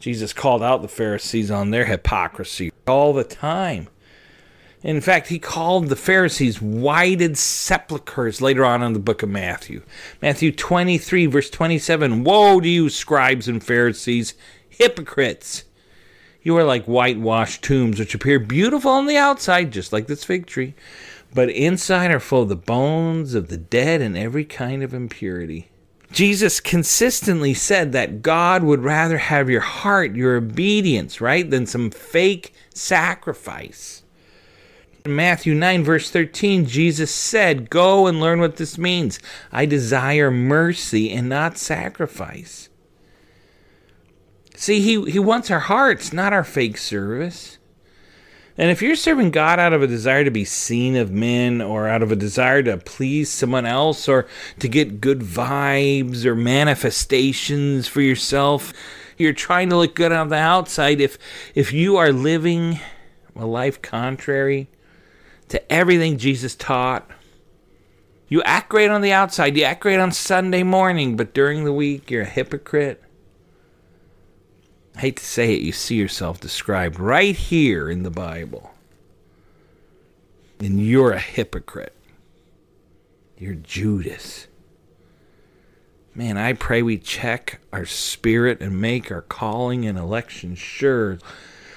Jesus 0.00 0.32
called 0.32 0.62
out 0.62 0.82
the 0.82 0.88
Pharisees 0.88 1.50
on 1.50 1.70
their 1.70 1.84
hypocrisy 1.84 2.72
all 2.86 3.12
the 3.12 3.24
time. 3.24 3.88
In 4.82 5.00
fact, 5.00 5.28
he 5.28 5.38
called 5.38 5.88
the 5.88 5.96
Pharisees 5.96 6.60
whited 6.60 7.38
sepulchres 7.38 8.40
later 8.40 8.64
on 8.64 8.82
in 8.82 8.94
the 8.94 8.98
book 8.98 9.22
of 9.22 9.28
Matthew. 9.28 9.82
Matthew 10.20 10.50
23, 10.50 11.26
verse 11.26 11.50
27 11.50 12.24
Woe 12.24 12.60
to 12.60 12.68
you, 12.68 12.88
scribes 12.88 13.46
and 13.46 13.62
Pharisees, 13.62 14.34
hypocrites! 14.68 15.64
You 16.42 16.56
are 16.56 16.64
like 16.64 16.86
whitewashed 16.86 17.62
tombs, 17.62 18.00
which 18.00 18.16
appear 18.16 18.40
beautiful 18.40 18.90
on 18.90 19.06
the 19.06 19.16
outside, 19.16 19.70
just 19.70 19.92
like 19.92 20.08
this 20.08 20.24
fig 20.24 20.46
tree, 20.46 20.74
but 21.32 21.48
inside 21.48 22.10
are 22.10 22.18
full 22.18 22.42
of 22.42 22.48
the 22.48 22.56
bones 22.56 23.34
of 23.34 23.46
the 23.46 23.56
dead 23.56 24.00
and 24.00 24.18
every 24.18 24.44
kind 24.44 24.82
of 24.82 24.92
impurity. 24.92 25.68
Jesus 26.10 26.58
consistently 26.58 27.54
said 27.54 27.92
that 27.92 28.20
God 28.20 28.64
would 28.64 28.80
rather 28.80 29.18
have 29.18 29.48
your 29.48 29.60
heart, 29.60 30.16
your 30.16 30.36
obedience, 30.36 31.20
right, 31.20 31.48
than 31.48 31.66
some 31.66 31.90
fake 31.90 32.52
sacrifice. 32.74 34.01
In 35.04 35.16
Matthew 35.16 35.54
9, 35.54 35.82
verse 35.82 36.10
13, 36.10 36.64
Jesus 36.66 37.12
said, 37.12 37.70
Go 37.70 38.06
and 38.06 38.20
learn 38.20 38.38
what 38.38 38.56
this 38.56 38.78
means. 38.78 39.18
I 39.50 39.66
desire 39.66 40.30
mercy 40.30 41.10
and 41.10 41.28
not 41.28 41.58
sacrifice. 41.58 42.68
See, 44.54 44.80
he, 44.80 45.10
he 45.10 45.18
wants 45.18 45.50
our 45.50 45.58
hearts, 45.58 46.12
not 46.12 46.32
our 46.32 46.44
fake 46.44 46.78
service. 46.78 47.58
And 48.56 48.70
if 48.70 48.80
you're 48.80 48.94
serving 48.94 49.32
God 49.32 49.58
out 49.58 49.72
of 49.72 49.82
a 49.82 49.88
desire 49.88 50.22
to 50.22 50.30
be 50.30 50.44
seen 50.44 50.94
of 50.94 51.10
men 51.10 51.60
or 51.60 51.88
out 51.88 52.02
of 52.02 52.12
a 52.12 52.16
desire 52.16 52.62
to 52.62 52.76
please 52.76 53.28
someone 53.28 53.66
else 53.66 54.08
or 54.08 54.28
to 54.60 54.68
get 54.68 55.00
good 55.00 55.20
vibes 55.20 56.24
or 56.24 56.36
manifestations 56.36 57.88
for 57.88 58.02
yourself, 58.02 58.72
you're 59.18 59.32
trying 59.32 59.70
to 59.70 59.76
look 59.76 59.96
good 59.96 60.12
on 60.12 60.28
the 60.28 60.36
outside. 60.36 61.00
If 61.00 61.18
if 61.56 61.72
you 61.72 61.96
are 61.96 62.12
living 62.12 62.78
a 63.34 63.46
life 63.46 63.82
contrary 63.82 64.68
to 65.48 65.72
everything 65.72 66.18
Jesus 66.18 66.54
taught, 66.54 67.08
you 68.28 68.42
act 68.44 68.70
great 68.70 68.90
on 68.90 69.02
the 69.02 69.12
outside, 69.12 69.56
you 69.56 69.64
act 69.64 69.80
great 69.80 69.98
on 69.98 70.12
Sunday 70.12 70.62
morning, 70.62 71.16
but 71.16 71.34
during 71.34 71.64
the 71.64 71.72
week 71.72 72.10
you're 72.10 72.22
a 72.22 72.26
hypocrite 72.26 73.02
I 74.96 75.00
hate 75.00 75.16
to 75.16 75.24
say 75.24 75.54
it, 75.54 75.62
you 75.62 75.72
see 75.72 75.96
yourself 75.96 76.40
described 76.40 77.00
right 77.00 77.34
here 77.34 77.88
in 77.88 78.02
the 78.02 78.10
Bible. 78.10 78.74
And 80.60 80.84
you're 80.84 81.12
a 81.12 81.18
hypocrite. 81.18 81.96
You're 83.38 83.54
Judas. 83.54 84.46
Man, 86.14 86.36
I 86.36 86.52
pray 86.52 86.82
we 86.82 86.98
check 86.98 87.60
our 87.72 87.86
spirit 87.86 88.60
and 88.60 88.80
make 88.80 89.10
our 89.10 89.22
calling 89.22 89.86
and 89.86 89.98
election 89.98 90.54
sure. 90.54 91.18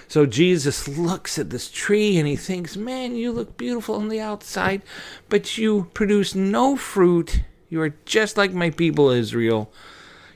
So 0.07 0.25
Jesus 0.25 0.87
looks 0.87 1.39
at 1.39 1.49
this 1.49 1.69
tree 1.69 2.17
and 2.17 2.27
he 2.27 2.35
thinks, 2.35 2.77
Man, 2.77 3.15
you 3.15 3.31
look 3.31 3.57
beautiful 3.57 3.95
on 3.95 4.09
the 4.09 4.21
outside, 4.21 4.81
but 5.29 5.57
you 5.57 5.89
produce 5.93 6.35
no 6.35 6.75
fruit. 6.75 7.41
You 7.69 7.81
are 7.81 7.95
just 8.05 8.37
like 8.37 8.53
my 8.53 8.69
people 8.69 9.09
Israel. 9.09 9.71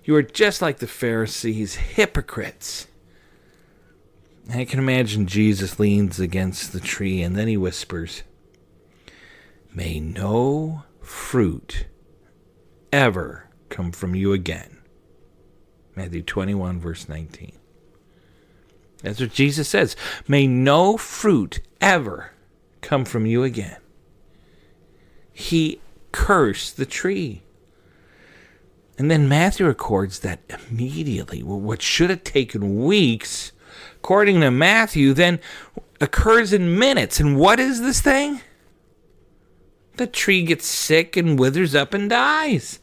You 0.03 0.15
are 0.15 0.23
just 0.23 0.61
like 0.61 0.79
the 0.79 0.88
Pharisees, 0.88 1.75
hypocrites. 1.75 2.88
I 4.51 4.65
can 4.65 4.79
imagine 4.79 5.27
Jesus 5.27 5.79
leans 5.79 6.19
against 6.19 6.73
the 6.73 6.79
tree 6.79 7.21
and 7.21 7.35
then 7.35 7.47
he 7.47 7.57
whispers, 7.57 8.23
May 9.71 9.99
no 9.99 10.83
fruit 11.01 11.85
ever 12.91 13.49
come 13.69 13.91
from 13.91 14.15
you 14.15 14.33
again. 14.33 14.79
Matthew 15.95 16.23
21, 16.23 16.79
verse 16.79 17.07
19. 17.07 17.58
That's 19.01 19.20
what 19.20 19.34
Jesus 19.34 19.68
says. 19.70 19.96
May 20.27 20.48
no 20.48 20.98
fruit 20.98 21.62
ever 21.79 22.32
come 22.82 23.06
from 23.06 23.25
you 23.25 23.44
again. 23.44 23.77
He 25.32 25.79
cursed 26.12 26.77
the 26.77 26.86
tree. 26.86 27.44
And 28.98 29.10
then 29.10 29.29
Matthew 29.29 29.65
records 29.65 30.20
that 30.20 30.39
immediately, 30.50 31.41
what 31.41 31.82
should 31.82 32.10
have 32.10 32.25
taken 32.25 32.84
weeks, 32.84 33.53
according 33.96 34.41
to 34.41 34.51
Matthew, 34.51 35.13
then 35.13 35.39
occurs 36.01 36.51
in 36.51 36.77
minutes. 36.77 37.20
And 37.22 37.38
what 37.38 37.60
is 37.62 37.82
this 37.82 38.01
thing? 38.01 38.41
The 39.96 40.08
tree 40.08 40.44
gets 40.44 40.65
sick 40.68 41.15
and 41.15 41.39
withers 41.39 41.75
up 41.75 41.94
and 41.94 42.10
dies. 42.10 42.79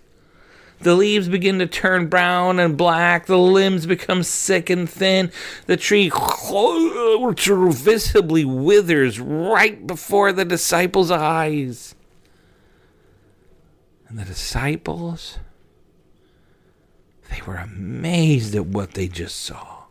The 0.81 0.95
leaves 0.95 1.29
begin 1.29 1.59
to 1.59 1.67
turn 1.67 2.09
brown 2.09 2.59
and 2.59 2.77
black. 2.77 3.27
The 3.27 3.39
limbs 3.39 3.87
become 3.87 4.23
sick 4.23 4.69
and 4.71 4.89
thin. 4.89 5.33
The 5.67 5.77
tree 5.77 6.11
visibly 7.71 8.45
withers 8.45 9.19
right 9.19 9.87
before 9.87 10.33
the 10.33 10.45
disciples' 10.45 11.11
eyes. 11.11 11.95
And 14.09 14.19
the 14.19 14.25
disciples 14.25 15.39
they 17.31 17.41
were 17.47 17.57
amazed 17.57 18.55
at 18.55 18.67
what 18.67 18.93
they 18.93 19.09
just 19.09 19.37
saw. 19.37 19.85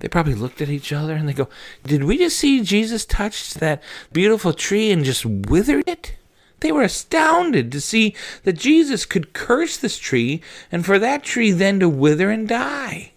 They 0.00 0.08
probably 0.08 0.34
looked 0.34 0.60
at 0.62 0.70
each 0.70 0.92
other 0.92 1.14
and 1.14 1.28
they 1.28 1.32
go, 1.32 1.48
Did 1.84 2.04
we 2.04 2.16
just 2.18 2.38
see 2.38 2.62
Jesus 2.62 3.04
touch 3.04 3.54
that 3.54 3.82
beautiful 4.12 4.52
tree 4.52 4.90
and 4.90 5.04
just 5.04 5.26
withered 5.26 5.86
it? 5.86 6.16
They 6.60 6.72
were 6.72 6.82
astounded 6.82 7.72
to 7.72 7.80
see 7.80 8.14
that 8.44 8.58
Jesus 8.58 9.06
could 9.06 9.32
curse 9.32 9.76
this 9.76 9.98
tree 9.98 10.42
and 10.70 10.84
for 10.84 10.98
that 10.98 11.22
tree 11.22 11.50
then 11.50 11.80
to 11.80 11.88
wither 11.88 12.30
and 12.30 12.46
die. 12.46 13.12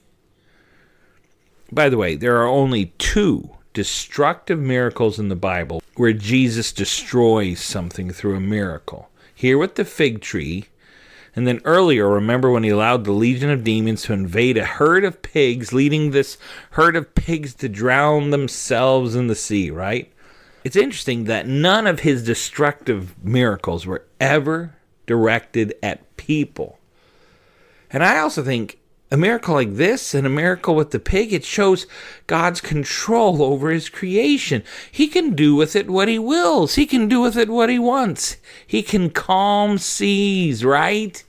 By 1.72 1.90
the 1.90 1.98
way, 1.98 2.16
there 2.16 2.38
are 2.38 2.48
only 2.48 2.94
two 2.98 3.50
destructive 3.74 4.60
miracles 4.60 5.20
in 5.20 5.30
the 5.30 5.36
Bible 5.36 5.82
where 5.96 6.14
Jesus 6.14 6.72
destroys 6.72 7.60
something 7.60 8.12
through 8.12 8.36
a 8.36 8.40
miracle. 8.40 9.10
Here 9.34 9.58
with 9.58 9.76
the 9.76 9.86
fig 9.86 10.22
tree, 10.22 10.66
and 11.36 11.48
then 11.48 11.62
earlier, 11.66 12.08
remember 12.08 12.52
when 12.52 12.64
he 12.64 12.70
allowed 12.70 13.04
the 13.06 13.12
legion 13.12 13.50
of 13.50 13.64
demons 13.64 14.04
to 14.04 14.14
invade 14.14 14.56
a 14.56 14.66
herd 14.66 15.04
of 15.04 15.24
pigs, 15.24 15.74
leading 15.74 16.12
this 16.12 16.38
herd 16.72 16.96
of 16.96 17.16
pigs 17.16 17.56
to 17.56 17.68
drown 17.68 18.30
themselves 18.30 19.16
in 19.16 19.26
the 19.28 19.36
sea, 19.36 19.72
right? 19.72 20.13
It's 20.64 20.76
interesting 20.76 21.26
that 21.26 21.48
none 21.48 21.88
of 21.88 22.02
his 22.02 22.24
destructive 22.24 23.16
miracles 23.24 23.86
were 23.86 24.06
ever 24.20 24.76
directed 25.06 25.76
at 25.84 26.16
people. 26.16 26.80
And 27.92 28.04
I 28.04 28.20
also 28.20 28.44
think 28.44 28.80
a 29.12 29.18
miracle 29.18 29.54
like 29.54 29.76
this 29.76 30.16
and 30.16 30.26
a 30.26 30.30
miracle 30.30 30.74
with 30.74 30.90
the 30.90 31.00
pig, 31.00 31.34
it 31.34 31.46
shows 31.46 31.86
God's 32.26 32.62
control 32.62 33.44
over 33.44 33.70
his 33.70 33.88
creation. 33.88 34.64
He 34.92 35.08
can 35.08 35.36
do 35.36 35.54
with 35.54 35.76
it 35.76 35.90
what 35.90 36.08
he 36.08 36.18
wills, 36.18 36.76
he 36.76 36.88
can 36.88 37.08
do 37.08 37.22
with 37.22 37.38
it 37.38 37.50
what 37.50 37.70
he 37.70 37.78
wants. 37.78 38.38
He 38.66 38.82
can 38.82 39.12
calm 39.12 39.78
seas, 39.78 40.66
right? 40.66 41.24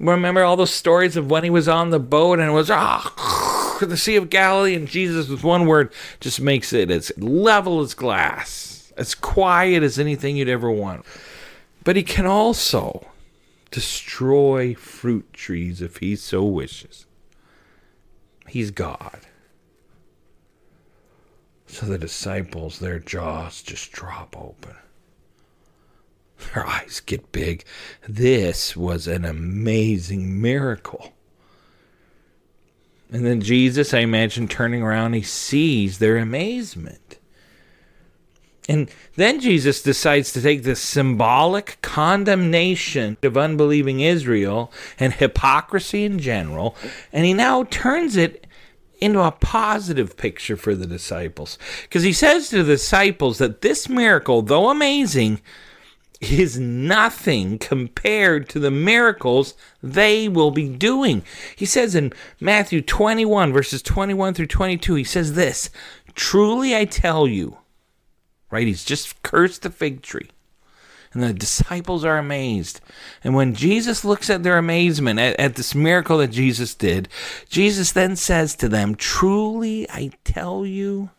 Remember 0.00 0.42
all 0.42 0.56
those 0.56 0.72
stories 0.72 1.16
of 1.16 1.30
when 1.30 1.44
he 1.44 1.50
was 1.50 1.68
on 1.68 1.90
the 1.90 2.00
boat 2.00 2.38
and 2.38 2.48
it 2.48 2.54
was, 2.54 2.70
ah, 2.70 3.76
the 3.80 3.98
Sea 3.98 4.16
of 4.16 4.30
Galilee, 4.30 4.74
and 4.74 4.88
Jesus, 4.88 5.28
with 5.28 5.44
one 5.44 5.66
word, 5.66 5.92
just 6.20 6.40
makes 6.40 6.72
it 6.72 6.90
as 6.90 7.12
level 7.18 7.80
as 7.80 7.92
glass, 7.92 8.92
as 8.96 9.14
quiet 9.14 9.82
as 9.82 9.98
anything 9.98 10.36
you'd 10.36 10.48
ever 10.48 10.70
want. 10.70 11.04
But 11.84 11.96
he 11.96 12.02
can 12.02 12.24
also 12.24 13.06
destroy 13.70 14.74
fruit 14.74 15.32
trees 15.34 15.82
if 15.82 15.98
he 15.98 16.16
so 16.16 16.44
wishes. 16.44 17.04
He's 18.48 18.70
God. 18.70 19.20
So 21.66 21.86
the 21.86 21.98
disciples, 21.98 22.78
their 22.78 22.98
jaws 22.98 23.62
just 23.62 23.92
drop 23.92 24.34
open. 24.36 24.74
Their 26.54 26.66
eyes 26.66 27.00
get 27.00 27.32
big. 27.32 27.64
This 28.08 28.76
was 28.76 29.06
an 29.06 29.24
amazing 29.24 30.40
miracle. 30.40 31.12
And 33.12 33.26
then 33.26 33.40
Jesus, 33.40 33.92
I 33.92 33.98
imagine, 34.00 34.46
turning 34.48 34.82
around, 34.82 35.14
he 35.14 35.22
sees 35.22 35.98
their 35.98 36.16
amazement. 36.16 37.18
And 38.68 38.88
then 39.16 39.40
Jesus 39.40 39.82
decides 39.82 40.32
to 40.32 40.40
take 40.40 40.62
the 40.62 40.76
symbolic 40.76 41.78
condemnation 41.82 43.16
of 43.22 43.36
unbelieving 43.36 43.98
Israel 43.98 44.72
and 44.98 45.12
hypocrisy 45.12 46.04
in 46.04 46.20
general, 46.20 46.76
and 47.12 47.24
he 47.24 47.34
now 47.34 47.64
turns 47.64 48.16
it 48.16 48.46
into 49.00 49.20
a 49.20 49.32
positive 49.32 50.16
picture 50.16 50.56
for 50.56 50.76
the 50.76 50.86
disciples. 50.86 51.58
Because 51.82 52.04
he 52.04 52.12
says 52.12 52.48
to 52.50 52.62
the 52.62 52.74
disciples 52.74 53.38
that 53.38 53.60
this 53.60 53.88
miracle, 53.88 54.42
though 54.42 54.68
amazing, 54.68 55.40
is 56.20 56.58
nothing 56.58 57.58
compared 57.58 58.48
to 58.50 58.58
the 58.58 58.70
miracles 58.70 59.54
they 59.82 60.28
will 60.28 60.50
be 60.50 60.68
doing. 60.68 61.22
He 61.56 61.64
says 61.64 61.94
in 61.94 62.12
Matthew 62.38 62.82
21, 62.82 63.52
verses 63.52 63.80
21 63.82 64.34
through 64.34 64.46
22, 64.46 64.94
he 64.96 65.04
says 65.04 65.34
this 65.34 65.70
Truly 66.14 66.76
I 66.76 66.84
tell 66.84 67.26
you, 67.26 67.58
right? 68.50 68.66
He's 68.66 68.84
just 68.84 69.22
cursed 69.22 69.62
the 69.62 69.70
fig 69.70 70.02
tree. 70.02 70.30
And 71.12 71.24
the 71.24 71.32
disciples 71.32 72.04
are 72.04 72.18
amazed. 72.18 72.80
And 73.24 73.34
when 73.34 73.54
Jesus 73.54 74.04
looks 74.04 74.30
at 74.30 74.44
their 74.44 74.58
amazement 74.58 75.18
at, 75.18 75.40
at, 75.40 75.56
this 75.56 75.74
miracle 75.74 76.18
that 76.18 76.28
Jesus 76.28 76.72
did, 76.72 77.08
Jesus 77.48 77.90
then 77.90 78.14
says 78.14 78.54
to 78.56 78.68
them, 78.68 78.94
Truly 78.94 79.90
I 79.90 80.12
tell 80.22 80.64
you, 80.64 81.10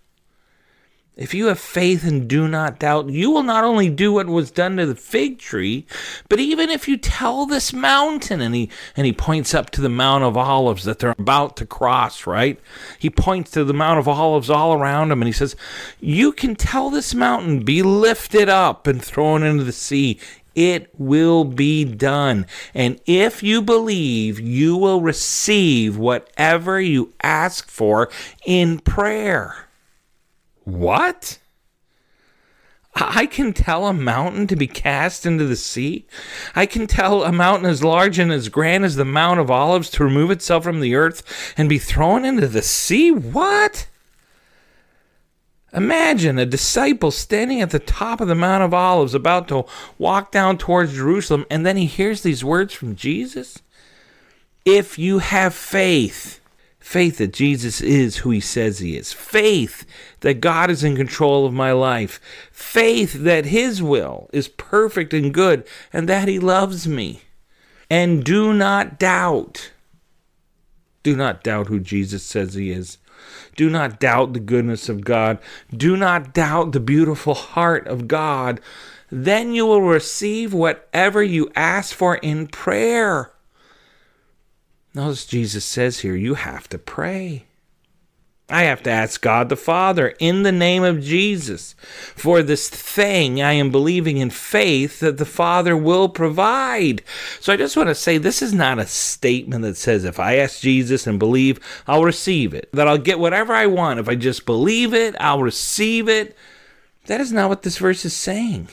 If 1.17 1.33
you 1.33 1.47
have 1.47 1.59
faith 1.59 2.05
and 2.05 2.25
do 2.25 2.47
not 2.47 2.79
doubt, 2.79 3.09
you 3.09 3.31
will 3.31 3.43
not 3.43 3.65
only 3.65 3.89
do 3.89 4.13
what 4.13 4.27
was 4.27 4.49
done 4.49 4.77
to 4.77 4.85
the 4.85 4.95
fig 4.95 5.39
tree, 5.39 5.85
but 6.29 6.39
even 6.39 6.69
if 6.69 6.87
you 6.87 6.95
tell 6.95 7.45
this 7.45 7.73
mountain, 7.73 8.39
and 8.39 8.55
he 8.55 8.69
and 8.95 9.05
he 9.05 9.11
points 9.11 9.53
up 9.53 9.71
to 9.71 9.81
the 9.81 9.89
Mount 9.89 10.23
of 10.23 10.37
Olives 10.37 10.85
that 10.85 10.99
they're 10.99 11.13
about 11.19 11.57
to 11.57 11.65
cross, 11.65 12.25
right? 12.25 12.57
He 12.97 13.09
points 13.09 13.51
to 13.51 13.65
the 13.65 13.73
Mount 13.73 13.99
of 13.99 14.07
Olives 14.07 14.49
all 14.49 14.73
around 14.73 15.11
him, 15.11 15.21
and 15.21 15.27
he 15.27 15.33
says, 15.33 15.57
You 15.99 16.31
can 16.31 16.55
tell 16.55 16.89
this 16.89 17.13
mountain, 17.13 17.65
be 17.65 17.83
lifted 17.83 18.47
up 18.47 18.87
and 18.87 19.03
thrown 19.03 19.43
into 19.43 19.65
the 19.65 19.73
sea. 19.73 20.17
It 20.55 20.93
will 20.97 21.43
be 21.43 21.83
done. 21.83 22.45
And 22.73 23.01
if 23.05 23.43
you 23.43 23.61
believe, 23.61 24.39
you 24.39 24.77
will 24.77 25.01
receive 25.01 25.97
whatever 25.97 26.79
you 26.79 27.13
ask 27.21 27.69
for 27.69 28.09
in 28.45 28.79
prayer. 28.79 29.67
What? 30.63 31.39
I 32.93 33.25
can 33.25 33.53
tell 33.53 33.87
a 33.87 33.93
mountain 33.93 34.47
to 34.47 34.55
be 34.55 34.67
cast 34.67 35.25
into 35.25 35.45
the 35.45 35.55
sea. 35.55 36.07
I 36.55 36.65
can 36.65 36.87
tell 36.87 37.23
a 37.23 37.31
mountain 37.31 37.69
as 37.69 37.83
large 37.83 38.19
and 38.19 38.31
as 38.33 38.49
grand 38.49 38.83
as 38.83 38.97
the 38.97 39.05
Mount 39.05 39.39
of 39.39 39.49
Olives 39.49 39.89
to 39.91 40.03
remove 40.03 40.29
itself 40.29 40.65
from 40.65 40.81
the 40.81 40.95
earth 40.95 41.53
and 41.57 41.69
be 41.69 41.79
thrown 41.79 42.25
into 42.25 42.47
the 42.47 42.61
sea. 42.61 43.09
What? 43.11 43.87
Imagine 45.73 46.37
a 46.37 46.45
disciple 46.45 47.11
standing 47.11 47.61
at 47.61 47.69
the 47.69 47.79
top 47.79 48.19
of 48.19 48.27
the 48.27 48.35
Mount 48.35 48.63
of 48.63 48.73
Olives 48.73 49.13
about 49.13 49.47
to 49.47 49.65
walk 49.97 50.29
down 50.31 50.57
towards 50.57 50.93
Jerusalem, 50.93 51.45
and 51.49 51.65
then 51.65 51.77
he 51.77 51.85
hears 51.85 52.21
these 52.21 52.43
words 52.43 52.73
from 52.73 52.97
Jesus. 52.97 53.61
If 54.65 54.99
you 54.99 55.19
have 55.19 55.53
faith, 55.53 56.40
Faith 56.81 57.19
that 57.19 57.31
Jesus 57.31 57.79
is 57.79 58.17
who 58.17 58.31
he 58.31 58.39
says 58.39 58.79
he 58.79 58.97
is. 58.97 59.13
Faith 59.13 59.85
that 60.21 60.41
God 60.41 60.71
is 60.71 60.83
in 60.83 60.95
control 60.95 61.45
of 61.45 61.53
my 61.53 61.71
life. 61.71 62.19
Faith 62.51 63.13
that 63.13 63.45
his 63.45 63.83
will 63.83 64.29
is 64.33 64.47
perfect 64.47 65.13
and 65.13 65.31
good 65.31 65.65
and 65.93 66.09
that 66.09 66.27
he 66.27 66.39
loves 66.39 66.87
me. 66.87 67.21
And 67.89 68.23
do 68.23 68.51
not 68.51 68.97
doubt. 68.97 69.71
Do 71.03 71.15
not 71.15 71.43
doubt 71.43 71.67
who 71.67 71.79
Jesus 71.79 72.23
says 72.23 72.55
he 72.55 72.71
is. 72.71 72.97
Do 73.55 73.69
not 73.69 73.99
doubt 73.99 74.33
the 74.33 74.39
goodness 74.39 74.89
of 74.89 75.03
God. 75.03 75.37
Do 75.75 75.95
not 75.95 76.33
doubt 76.33 76.71
the 76.71 76.79
beautiful 76.79 77.35
heart 77.35 77.87
of 77.87 78.07
God. 78.07 78.59
Then 79.11 79.53
you 79.53 79.67
will 79.67 79.83
receive 79.83 80.51
whatever 80.51 81.21
you 81.21 81.51
ask 81.55 81.93
for 81.93 82.15
in 82.15 82.47
prayer. 82.47 83.31
Notice 84.93 85.25
Jesus 85.25 85.63
says 85.63 85.99
here, 85.99 86.15
you 86.15 86.35
have 86.35 86.67
to 86.69 86.77
pray. 86.77 87.45
I 88.49 88.63
have 88.63 88.83
to 88.83 88.89
ask 88.89 89.21
God 89.21 89.47
the 89.47 89.55
Father 89.55 90.13
in 90.19 90.43
the 90.43 90.51
name 90.51 90.83
of 90.83 91.01
Jesus 91.01 91.73
for 92.15 92.43
this 92.43 92.69
thing 92.69 93.41
I 93.41 93.53
am 93.53 93.71
believing 93.71 94.17
in 94.17 94.29
faith 94.29 94.99
that 94.99 95.17
the 95.17 95.25
Father 95.25 95.77
will 95.77 96.09
provide. 96.09 97.01
So 97.39 97.53
I 97.53 97.57
just 97.57 97.77
want 97.77 97.87
to 97.87 97.95
say 97.95 98.17
this 98.17 98.41
is 98.41 98.53
not 98.53 98.77
a 98.77 98.85
statement 98.85 99.61
that 99.61 99.77
says 99.77 100.03
if 100.03 100.19
I 100.19 100.35
ask 100.35 100.59
Jesus 100.59 101.07
and 101.07 101.17
believe, 101.17 101.61
I'll 101.87 102.03
receive 102.03 102.53
it, 102.53 102.69
that 102.73 102.89
I'll 102.89 102.97
get 102.97 103.19
whatever 103.19 103.53
I 103.53 103.67
want. 103.67 104.01
If 104.01 104.09
I 104.09 104.15
just 104.15 104.45
believe 104.45 104.93
it, 104.93 105.15
I'll 105.17 105.41
receive 105.41 106.09
it. 106.09 106.35
That 107.05 107.21
is 107.21 107.31
not 107.31 107.47
what 107.47 107.63
this 107.63 107.77
verse 107.77 108.03
is 108.03 108.13
saying. 108.13 108.67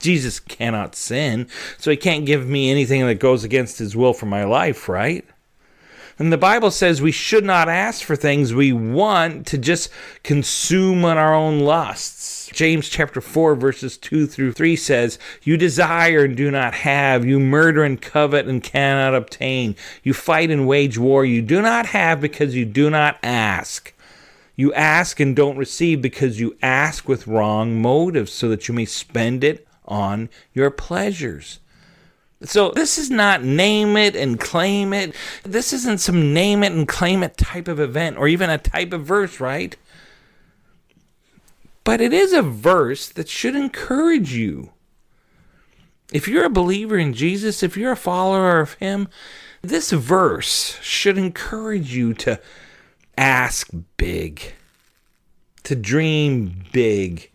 Jesus 0.00 0.40
cannot 0.40 0.96
sin, 0.96 1.46
so 1.78 1.90
he 1.90 1.96
can't 1.96 2.26
give 2.26 2.48
me 2.48 2.70
anything 2.70 3.06
that 3.06 3.20
goes 3.20 3.44
against 3.44 3.78
his 3.78 3.94
will 3.94 4.12
for 4.12 4.26
my 4.26 4.44
life, 4.44 4.88
right? 4.88 5.24
And 6.18 6.30
the 6.30 6.36
Bible 6.36 6.70
says 6.70 7.00
we 7.00 7.12
should 7.12 7.44
not 7.44 7.70
ask 7.70 8.04
for 8.04 8.14
things 8.14 8.52
we 8.52 8.74
want 8.74 9.46
to 9.46 9.56
just 9.56 9.88
consume 10.22 11.02
on 11.02 11.16
our 11.16 11.34
own 11.34 11.60
lusts. 11.60 12.50
James 12.52 12.90
chapter 12.90 13.22
4 13.22 13.54
verses 13.54 13.96
2 13.96 14.26
through 14.26 14.52
3 14.52 14.76
says, 14.76 15.18
"You 15.42 15.56
desire 15.56 16.24
and 16.24 16.36
do 16.36 16.50
not 16.50 16.74
have, 16.74 17.24
you 17.24 17.40
murder 17.40 17.84
and 17.84 17.98
covet 17.98 18.46
and 18.46 18.62
cannot 18.62 19.14
obtain. 19.14 19.76
You 20.02 20.12
fight 20.12 20.50
and 20.50 20.66
wage 20.66 20.98
war, 20.98 21.24
you 21.24 21.40
do 21.40 21.62
not 21.62 21.86
have 21.86 22.20
because 22.20 22.54
you 22.54 22.66
do 22.66 22.90
not 22.90 23.18
ask." 23.22 23.94
You 24.56 24.74
ask 24.74 25.20
and 25.20 25.34
don't 25.34 25.56
receive 25.56 26.02
because 26.02 26.38
you 26.38 26.54
ask 26.60 27.08
with 27.08 27.26
wrong 27.26 27.80
motives 27.80 28.30
so 28.30 28.50
that 28.50 28.68
you 28.68 28.74
may 28.74 28.84
spend 28.84 29.42
it 29.42 29.66
on 29.90 30.30
your 30.54 30.70
pleasures. 30.70 31.58
So 32.42 32.70
this 32.70 32.96
is 32.96 33.10
not 33.10 33.42
name 33.42 33.98
it 33.98 34.16
and 34.16 34.40
claim 34.40 34.94
it. 34.94 35.14
This 35.42 35.74
isn't 35.74 36.00
some 36.00 36.32
name 36.32 36.62
it 36.62 36.72
and 36.72 36.88
claim 36.88 37.22
it 37.22 37.36
type 37.36 37.68
of 37.68 37.78
event 37.78 38.16
or 38.16 38.28
even 38.28 38.48
a 38.48 38.56
type 38.56 38.94
of 38.94 39.04
verse, 39.04 39.40
right? 39.40 39.76
But 41.84 42.00
it 42.00 42.14
is 42.14 42.32
a 42.32 42.40
verse 42.40 43.08
that 43.08 43.28
should 43.28 43.56
encourage 43.56 44.32
you. 44.32 44.72
If 46.12 46.28
you're 46.28 46.44
a 46.44 46.50
believer 46.50 46.96
in 46.96 47.12
Jesus, 47.12 47.62
if 47.62 47.76
you're 47.76 47.92
a 47.92 47.96
follower 47.96 48.60
of 48.60 48.74
Him, 48.74 49.08
this 49.62 49.90
verse 49.90 50.78
should 50.80 51.18
encourage 51.18 51.94
you 51.94 52.14
to 52.14 52.40
ask 53.16 53.70
big, 53.96 54.54
to 55.64 55.76
dream 55.76 56.64
big, 56.72 57.30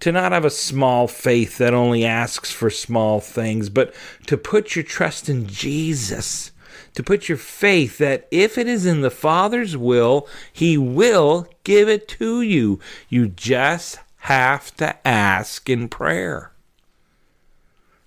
to 0.00 0.12
not 0.12 0.32
have 0.32 0.44
a 0.44 0.50
small 0.50 1.08
faith 1.08 1.58
that 1.58 1.74
only 1.74 2.04
asks 2.04 2.52
for 2.52 2.70
small 2.70 3.20
things, 3.20 3.68
but 3.68 3.94
to 4.26 4.36
put 4.36 4.76
your 4.76 4.82
trust 4.82 5.28
in 5.28 5.46
Jesus, 5.46 6.52
to 6.94 7.02
put 7.02 7.28
your 7.28 7.38
faith 7.38 7.98
that 7.98 8.28
if 8.30 8.58
it 8.58 8.68
is 8.68 8.86
in 8.86 9.00
the 9.00 9.10
Father's 9.10 9.76
will, 9.76 10.28
He 10.52 10.76
will 10.76 11.48
give 11.64 11.88
it 11.88 12.08
to 12.08 12.42
you. 12.42 12.80
You 13.08 13.28
just 13.28 13.98
have 14.18 14.74
to 14.76 15.06
ask 15.06 15.68
in 15.70 15.88
prayer. 15.88 16.52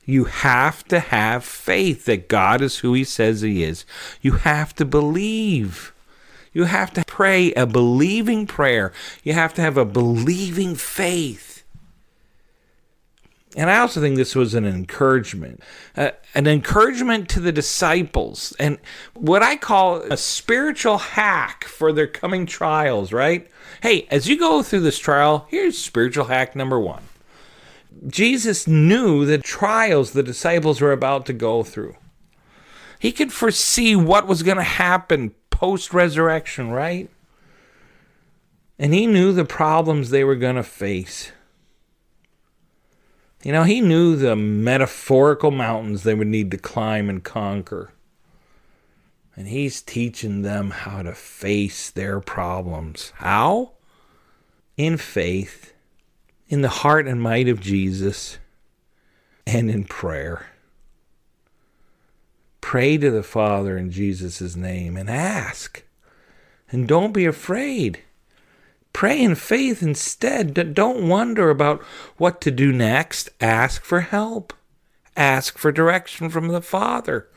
You 0.06 0.26
have 0.26 0.84
to 0.86 1.00
have 1.00 1.44
faith 1.44 2.06
that 2.06 2.28
God 2.28 2.62
is 2.62 2.80
who 2.80 2.94
He 2.94 3.04
says 3.04 3.42
He 3.42 3.64
is. 3.64 3.86
You 4.22 4.34
have 4.34 4.76
to 4.76 4.86
believe. 4.86 5.94
You 6.52 6.64
have 6.64 6.92
to 6.94 7.04
pray 7.06 7.54
a 7.54 7.66
believing 7.68 8.48
prayer. 8.48 8.92
You 9.24 9.34
have 9.34 9.54
to 9.56 9.62
have 9.62 9.78
a 9.78 9.86
believing 9.86 10.76
faith. 10.76 11.49
And 13.56 13.70
I 13.70 13.80
also 13.80 14.00
think 14.00 14.16
this 14.16 14.36
was 14.36 14.54
an 14.54 14.66
encouragement, 14.66 15.64
uh, 15.98 16.12
an 16.36 16.46
encouragement 16.46 17.30
to 17.30 17.40
the 17.40 17.52
disciples, 17.52 18.56
and 18.60 18.78
what 19.16 19.42
I 19.42 19.56
call 19.56 20.04
a 20.04 20.18
spiritual 20.18 21.00
hack 21.00 21.64
for 21.64 21.92
their 21.92 22.06
coming 22.06 22.46
trials, 22.46 23.12
right? 23.12 23.50
Hey, 23.82 24.08
as 24.12 24.28
you 24.28 24.38
go 24.38 24.62
through 24.62 24.82
this 24.82 25.00
trial, 25.00 25.48
here's 25.50 25.80
spiritual 25.80 26.26
hack 26.26 26.56
number 26.56 26.80
one 26.80 27.04
Jesus 28.08 28.68
knew 28.68 29.26
the 29.26 29.40
trials 29.40 30.12
the 30.12 30.24
disciples 30.24 30.80
were 30.80 30.92
about 30.92 31.26
to 31.26 31.34
go 31.34 31.64
through. 31.64 31.96
He 33.00 33.12
could 33.12 33.34
foresee 33.34 33.96
what 33.96 34.28
was 34.28 34.44
going 34.44 34.58
to 34.58 34.64
happen 34.64 35.34
post 35.50 35.94
resurrection, 35.94 36.70
right? 36.70 37.10
And 38.78 38.94
he 38.94 39.08
knew 39.08 39.34
the 39.34 39.46
problems 39.46 40.10
they 40.10 40.24
were 40.24 40.36
going 40.36 40.56
to 40.56 40.64
face. 40.64 41.32
You 43.44 43.54
know, 43.54 43.64
he 43.64 43.80
knew 43.80 44.16
the 44.16 44.36
metaphorical 44.36 45.52
mountains 45.52 46.04
they 46.04 46.14
would 46.14 46.28
need 46.28 46.52
to 46.52 46.58
climb 46.58 47.10
and 47.10 47.24
conquer. 47.24 47.94
And 49.36 49.48
he's 49.48 49.82
teaching 49.82 50.42
them 50.42 50.72
how 50.72 51.02
to 51.02 51.14
face 51.14 51.90
their 51.90 52.20
problems. 52.20 53.14
How? 53.16 53.72
In 54.76 54.98
faith, 54.98 55.74
in 56.50 56.62
the 56.62 56.70
heart 56.70 57.08
and 57.08 57.22
might 57.22 57.48
of 57.48 57.62
Jesus, 57.62 58.38
and 59.48 59.70
in 59.70 59.86
prayer. 59.86 60.48
Pray 62.60 62.98
to 62.98 63.10
the 63.10 63.24
Father 63.24 63.78
in 63.78 63.90
Jesus' 63.90 64.56
name 64.56 64.98
and 64.98 65.10
ask. 65.10 65.84
And 66.72 66.88
don't 66.88 67.14
be 67.14 67.26
afraid. 67.26 68.04
Pray 68.94 69.22
in 69.22 69.36
faith 69.36 69.82
instead. 69.82 70.74
Don't 70.74 71.08
wonder 71.08 71.50
about 71.50 71.82
what 72.18 72.42
to 72.42 72.52
do 72.52 72.72
next. 72.72 73.30
Ask 73.40 73.84
for 73.84 74.02
help. 74.02 74.54
Ask 75.16 75.58
for 75.58 75.72
direction 75.72 76.30
from 76.30 76.48
the 76.48 76.62
Father. 76.62 77.28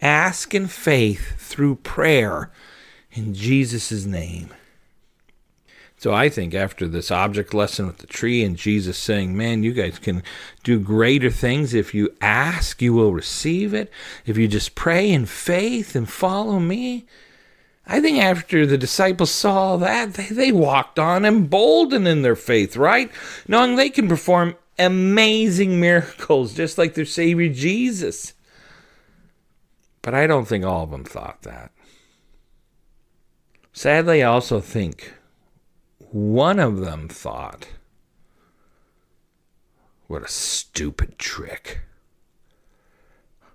Ask 0.00 0.54
in 0.54 0.66
faith 0.66 1.40
through 1.40 1.76
prayer 1.76 2.50
in 3.12 3.34
Jesus' 3.34 4.04
name. 4.04 4.50
So 5.98 6.14
I 6.14 6.28
think 6.28 6.54
after 6.54 6.86
this 6.86 7.10
object 7.10 7.52
lesson 7.52 7.88
with 7.88 7.98
the 7.98 8.06
tree 8.06 8.44
and 8.44 8.56
Jesus 8.56 8.96
saying, 8.96 9.36
Man, 9.36 9.64
you 9.64 9.72
guys 9.72 9.98
can 9.98 10.22
do 10.62 10.78
greater 10.78 11.30
things. 11.30 11.74
If 11.74 11.92
you 11.92 12.14
ask, 12.20 12.80
you 12.80 12.92
will 12.92 13.12
receive 13.12 13.74
it. 13.74 13.90
If 14.24 14.38
you 14.38 14.46
just 14.46 14.76
pray 14.76 15.10
in 15.10 15.26
faith 15.26 15.96
and 15.96 16.08
follow 16.08 16.60
me, 16.60 17.06
I 17.90 18.02
think 18.02 18.18
after 18.18 18.66
the 18.66 18.76
disciples 18.76 19.30
saw 19.30 19.78
that, 19.78 20.14
they, 20.14 20.26
they 20.26 20.52
walked 20.52 20.98
on 20.98 21.24
emboldened 21.24 22.06
in 22.06 22.20
their 22.20 22.36
faith, 22.36 22.76
right? 22.76 23.10
Knowing 23.48 23.76
they 23.76 23.88
can 23.88 24.08
perform 24.08 24.56
amazing 24.78 25.80
miracles 25.80 26.52
just 26.54 26.76
like 26.76 26.94
their 26.94 27.06
Savior 27.06 27.48
Jesus. 27.48 28.34
But 30.02 30.14
I 30.14 30.26
don't 30.26 30.46
think 30.46 30.64
all 30.64 30.84
of 30.84 30.90
them 30.90 31.04
thought 31.04 31.42
that. 31.42 31.72
Sadly, 33.72 34.22
I 34.22 34.28
also 34.28 34.60
think 34.60 35.14
one 36.10 36.58
of 36.58 36.80
them 36.80 37.08
thought, 37.08 37.68
What 40.08 40.22
a 40.22 40.28
stupid 40.28 41.18
trick. 41.18 41.80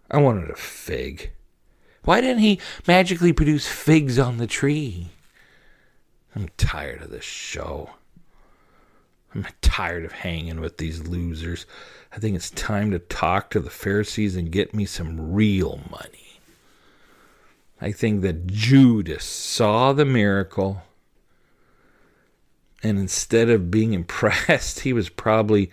I 0.09 0.17
wanted 0.17 0.49
a 0.49 0.55
fig. 0.55 1.31
Why 2.03 2.21
didn't 2.21 2.39
he 2.39 2.59
magically 2.87 3.33
produce 3.33 3.67
figs 3.67 4.19
on 4.19 4.37
the 4.37 4.47
tree? 4.47 5.09
I'm 6.35 6.49
tired 6.57 7.01
of 7.01 7.11
this 7.11 7.23
show. 7.23 7.91
I'm 9.33 9.47
tired 9.61 10.05
of 10.05 10.11
hanging 10.11 10.59
with 10.59 10.77
these 10.77 11.07
losers. 11.07 11.65
I 12.11 12.19
think 12.19 12.35
it's 12.35 12.51
time 12.51 12.91
to 12.91 12.99
talk 12.99 13.49
to 13.51 13.59
the 13.59 13.69
Pharisees 13.69 14.35
and 14.35 14.51
get 14.51 14.73
me 14.73 14.85
some 14.85 15.33
real 15.33 15.79
money. 15.89 16.39
I 17.81 17.91
think 17.91 18.21
that 18.21 18.47
Judas 18.47 19.23
saw 19.23 19.91
the 19.93 20.05
miracle, 20.05 20.83
and 22.83 22.99
instead 22.99 23.49
of 23.49 23.71
being 23.71 23.93
impressed, 23.93 24.81
he 24.81 24.93
was 24.93 25.09
probably 25.09 25.71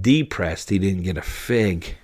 depressed 0.00 0.70
he 0.70 0.78
didn't 0.78 1.02
get 1.02 1.18
a 1.18 1.22
fig. 1.22 1.96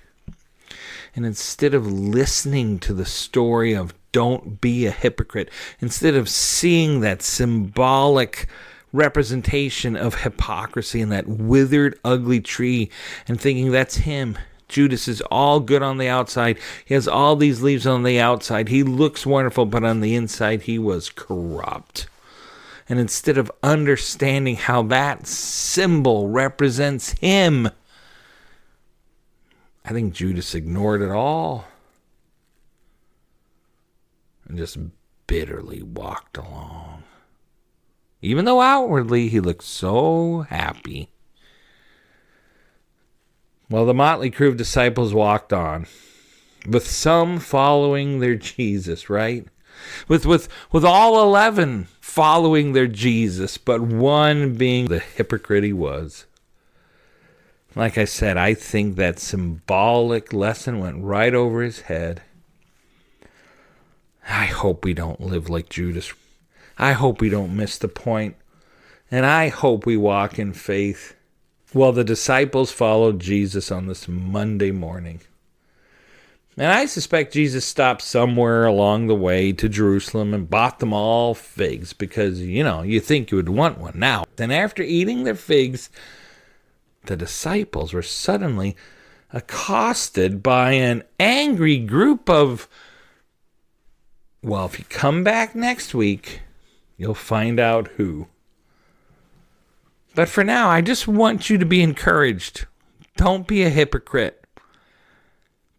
And 1.15 1.25
instead 1.25 1.73
of 1.73 1.91
listening 1.91 2.79
to 2.79 2.93
the 2.93 3.05
story 3.05 3.73
of 3.73 3.93
don't 4.11 4.61
be 4.61 4.85
a 4.85 4.91
hypocrite, 4.91 5.49
instead 5.79 6.15
of 6.15 6.29
seeing 6.29 7.01
that 7.01 7.21
symbolic 7.21 8.47
representation 8.93 9.95
of 9.95 10.15
hypocrisy 10.15 11.01
and 11.01 11.11
that 11.11 11.27
withered, 11.27 11.97
ugly 12.03 12.41
tree 12.41 12.89
and 13.27 13.39
thinking 13.39 13.71
that's 13.71 13.97
him. 13.97 14.37
Judas 14.67 15.07
is 15.07 15.21
all 15.29 15.59
good 15.59 15.83
on 15.83 15.97
the 15.97 16.07
outside. 16.07 16.57
He 16.85 16.93
has 16.93 17.07
all 17.07 17.35
these 17.35 17.61
leaves 17.61 17.85
on 17.85 18.03
the 18.03 18.19
outside. 18.19 18.69
He 18.69 18.83
looks 18.83 19.25
wonderful, 19.25 19.65
but 19.65 19.83
on 19.83 19.99
the 19.99 20.15
inside, 20.15 20.63
he 20.63 20.79
was 20.79 21.09
corrupt. 21.09 22.07
And 22.87 22.99
instead 22.99 23.37
of 23.37 23.51
understanding 23.61 24.55
how 24.55 24.83
that 24.83 25.27
symbol 25.27 26.29
represents 26.29 27.11
him, 27.13 27.69
I 29.83 29.89
think 29.89 30.13
Judas 30.13 30.53
ignored 30.53 31.01
it 31.01 31.11
all 31.11 31.65
and 34.47 34.57
just 34.57 34.77
bitterly 35.27 35.81
walked 35.81 36.37
along 36.37 37.03
even 38.21 38.45
though 38.45 38.61
outwardly 38.61 39.29
he 39.29 39.39
looked 39.39 39.63
so 39.63 40.45
happy. 40.49 41.09
Well, 43.69 43.85
the 43.85 43.93
motley 43.93 44.29
crew 44.29 44.49
of 44.49 44.57
disciples 44.57 45.13
walked 45.13 45.51
on, 45.51 45.87
with 46.67 46.87
some 46.87 47.39
following 47.39 48.19
their 48.19 48.35
Jesus, 48.35 49.09
right? 49.09 49.47
With 50.07 50.25
with 50.25 50.49
with 50.71 50.85
all 50.85 51.23
eleven 51.23 51.87
following 51.99 52.73
their 52.73 52.87
Jesus, 52.87 53.57
but 53.57 53.81
one 53.81 54.53
being 54.55 54.87
the 54.87 54.99
hypocrite 54.99 55.63
he 55.63 55.73
was. 55.73 56.25
Like 57.75 57.97
I 57.97 58.05
said, 58.05 58.37
I 58.37 58.53
think 58.53 58.95
that 58.95 59.19
symbolic 59.19 60.33
lesson 60.33 60.79
went 60.79 61.03
right 61.03 61.33
over 61.33 61.61
his 61.61 61.81
head. 61.81 62.21
I 64.27 64.45
hope 64.45 64.83
we 64.83 64.93
don't 64.93 65.21
live 65.21 65.49
like 65.49 65.69
Judas 65.69 66.13
I 66.81 66.93
hope 66.93 67.21
we 67.21 67.29
don't 67.29 67.55
miss 67.55 67.77
the 67.77 67.87
point, 67.87 68.35
and 69.11 69.23
I 69.23 69.49
hope 69.49 69.85
we 69.85 69.97
walk 69.97 70.39
in 70.39 70.51
faith. 70.51 71.15
Well, 71.75 71.91
the 71.91 72.03
disciples 72.03 72.71
followed 72.71 73.19
Jesus 73.19 73.71
on 73.71 73.85
this 73.85 74.07
Monday 74.07 74.71
morning. 74.71 75.21
And 76.57 76.71
I 76.71 76.87
suspect 76.87 77.33
Jesus 77.33 77.65
stopped 77.65 78.01
somewhere 78.01 78.65
along 78.65 79.05
the 79.05 79.15
way 79.15 79.53
to 79.53 79.69
Jerusalem 79.69 80.33
and 80.33 80.49
bought 80.49 80.79
them 80.79 80.91
all 80.91 81.35
figs 81.35 81.93
because, 81.93 82.41
you 82.41 82.63
know, 82.63 82.81
you 82.81 82.99
think 82.99 83.29
you 83.29 83.37
would 83.37 83.49
want 83.49 83.77
one 83.77 83.99
now. 83.99 84.25
Then, 84.37 84.49
after 84.49 84.81
eating 84.81 85.23
their 85.23 85.35
figs, 85.35 85.91
the 87.05 87.17
disciples 87.17 87.93
were 87.93 88.01
suddenly 88.01 88.75
accosted 89.31 90.43
by 90.43 90.73
an 90.73 91.03
angry 91.19 91.77
group 91.77 92.29
of. 92.29 92.67
Well, 94.43 94.65
if 94.65 94.79
you 94.79 94.85
come 94.85 95.23
back 95.23 95.55
next 95.55 95.93
week, 95.93 96.41
You'll 97.01 97.15
find 97.15 97.59
out 97.59 97.87
who. 97.97 98.27
But 100.13 100.29
for 100.29 100.43
now, 100.43 100.69
I 100.69 100.81
just 100.81 101.07
want 101.07 101.49
you 101.49 101.57
to 101.57 101.65
be 101.65 101.81
encouraged. 101.81 102.67
Don't 103.17 103.47
be 103.47 103.63
a 103.63 103.71
hypocrite. 103.71 104.45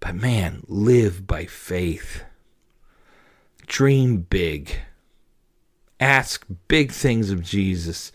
But 0.00 0.16
man, 0.16 0.64
live 0.66 1.24
by 1.28 1.44
faith. 1.44 2.24
Dream 3.68 4.22
big. 4.22 4.80
Ask 6.00 6.44
big 6.66 6.90
things 6.90 7.30
of 7.30 7.44
Jesus 7.44 8.10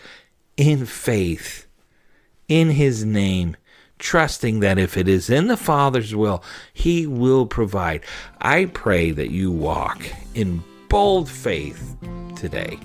in 0.58 0.86
faith, 0.86 1.66
in 2.48 2.72
his 2.72 3.04
name, 3.04 3.56
trusting 4.00 4.60
that 4.62 4.78
if 4.78 4.98
it 4.98 5.08
is 5.08 5.30
in 5.30 5.48
the 5.48 5.58
Father's 5.58 6.16
will, 6.16 6.44
he 6.74 7.08
will 7.08 7.46
provide. 7.46 8.04
I 8.42 8.66
pray 8.66 9.12
that 9.12 9.32
you 9.32 9.52
walk 9.52 10.06
in 10.34 10.64
bold 10.90 11.30
faith 11.30 11.96
today. 12.36 12.80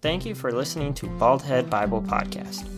Thank 0.00 0.24
you 0.24 0.34
for 0.34 0.52
listening 0.52 0.94
to 0.94 1.06
Baldhead 1.06 1.68
Bible 1.68 2.00
Podcast. 2.00 2.77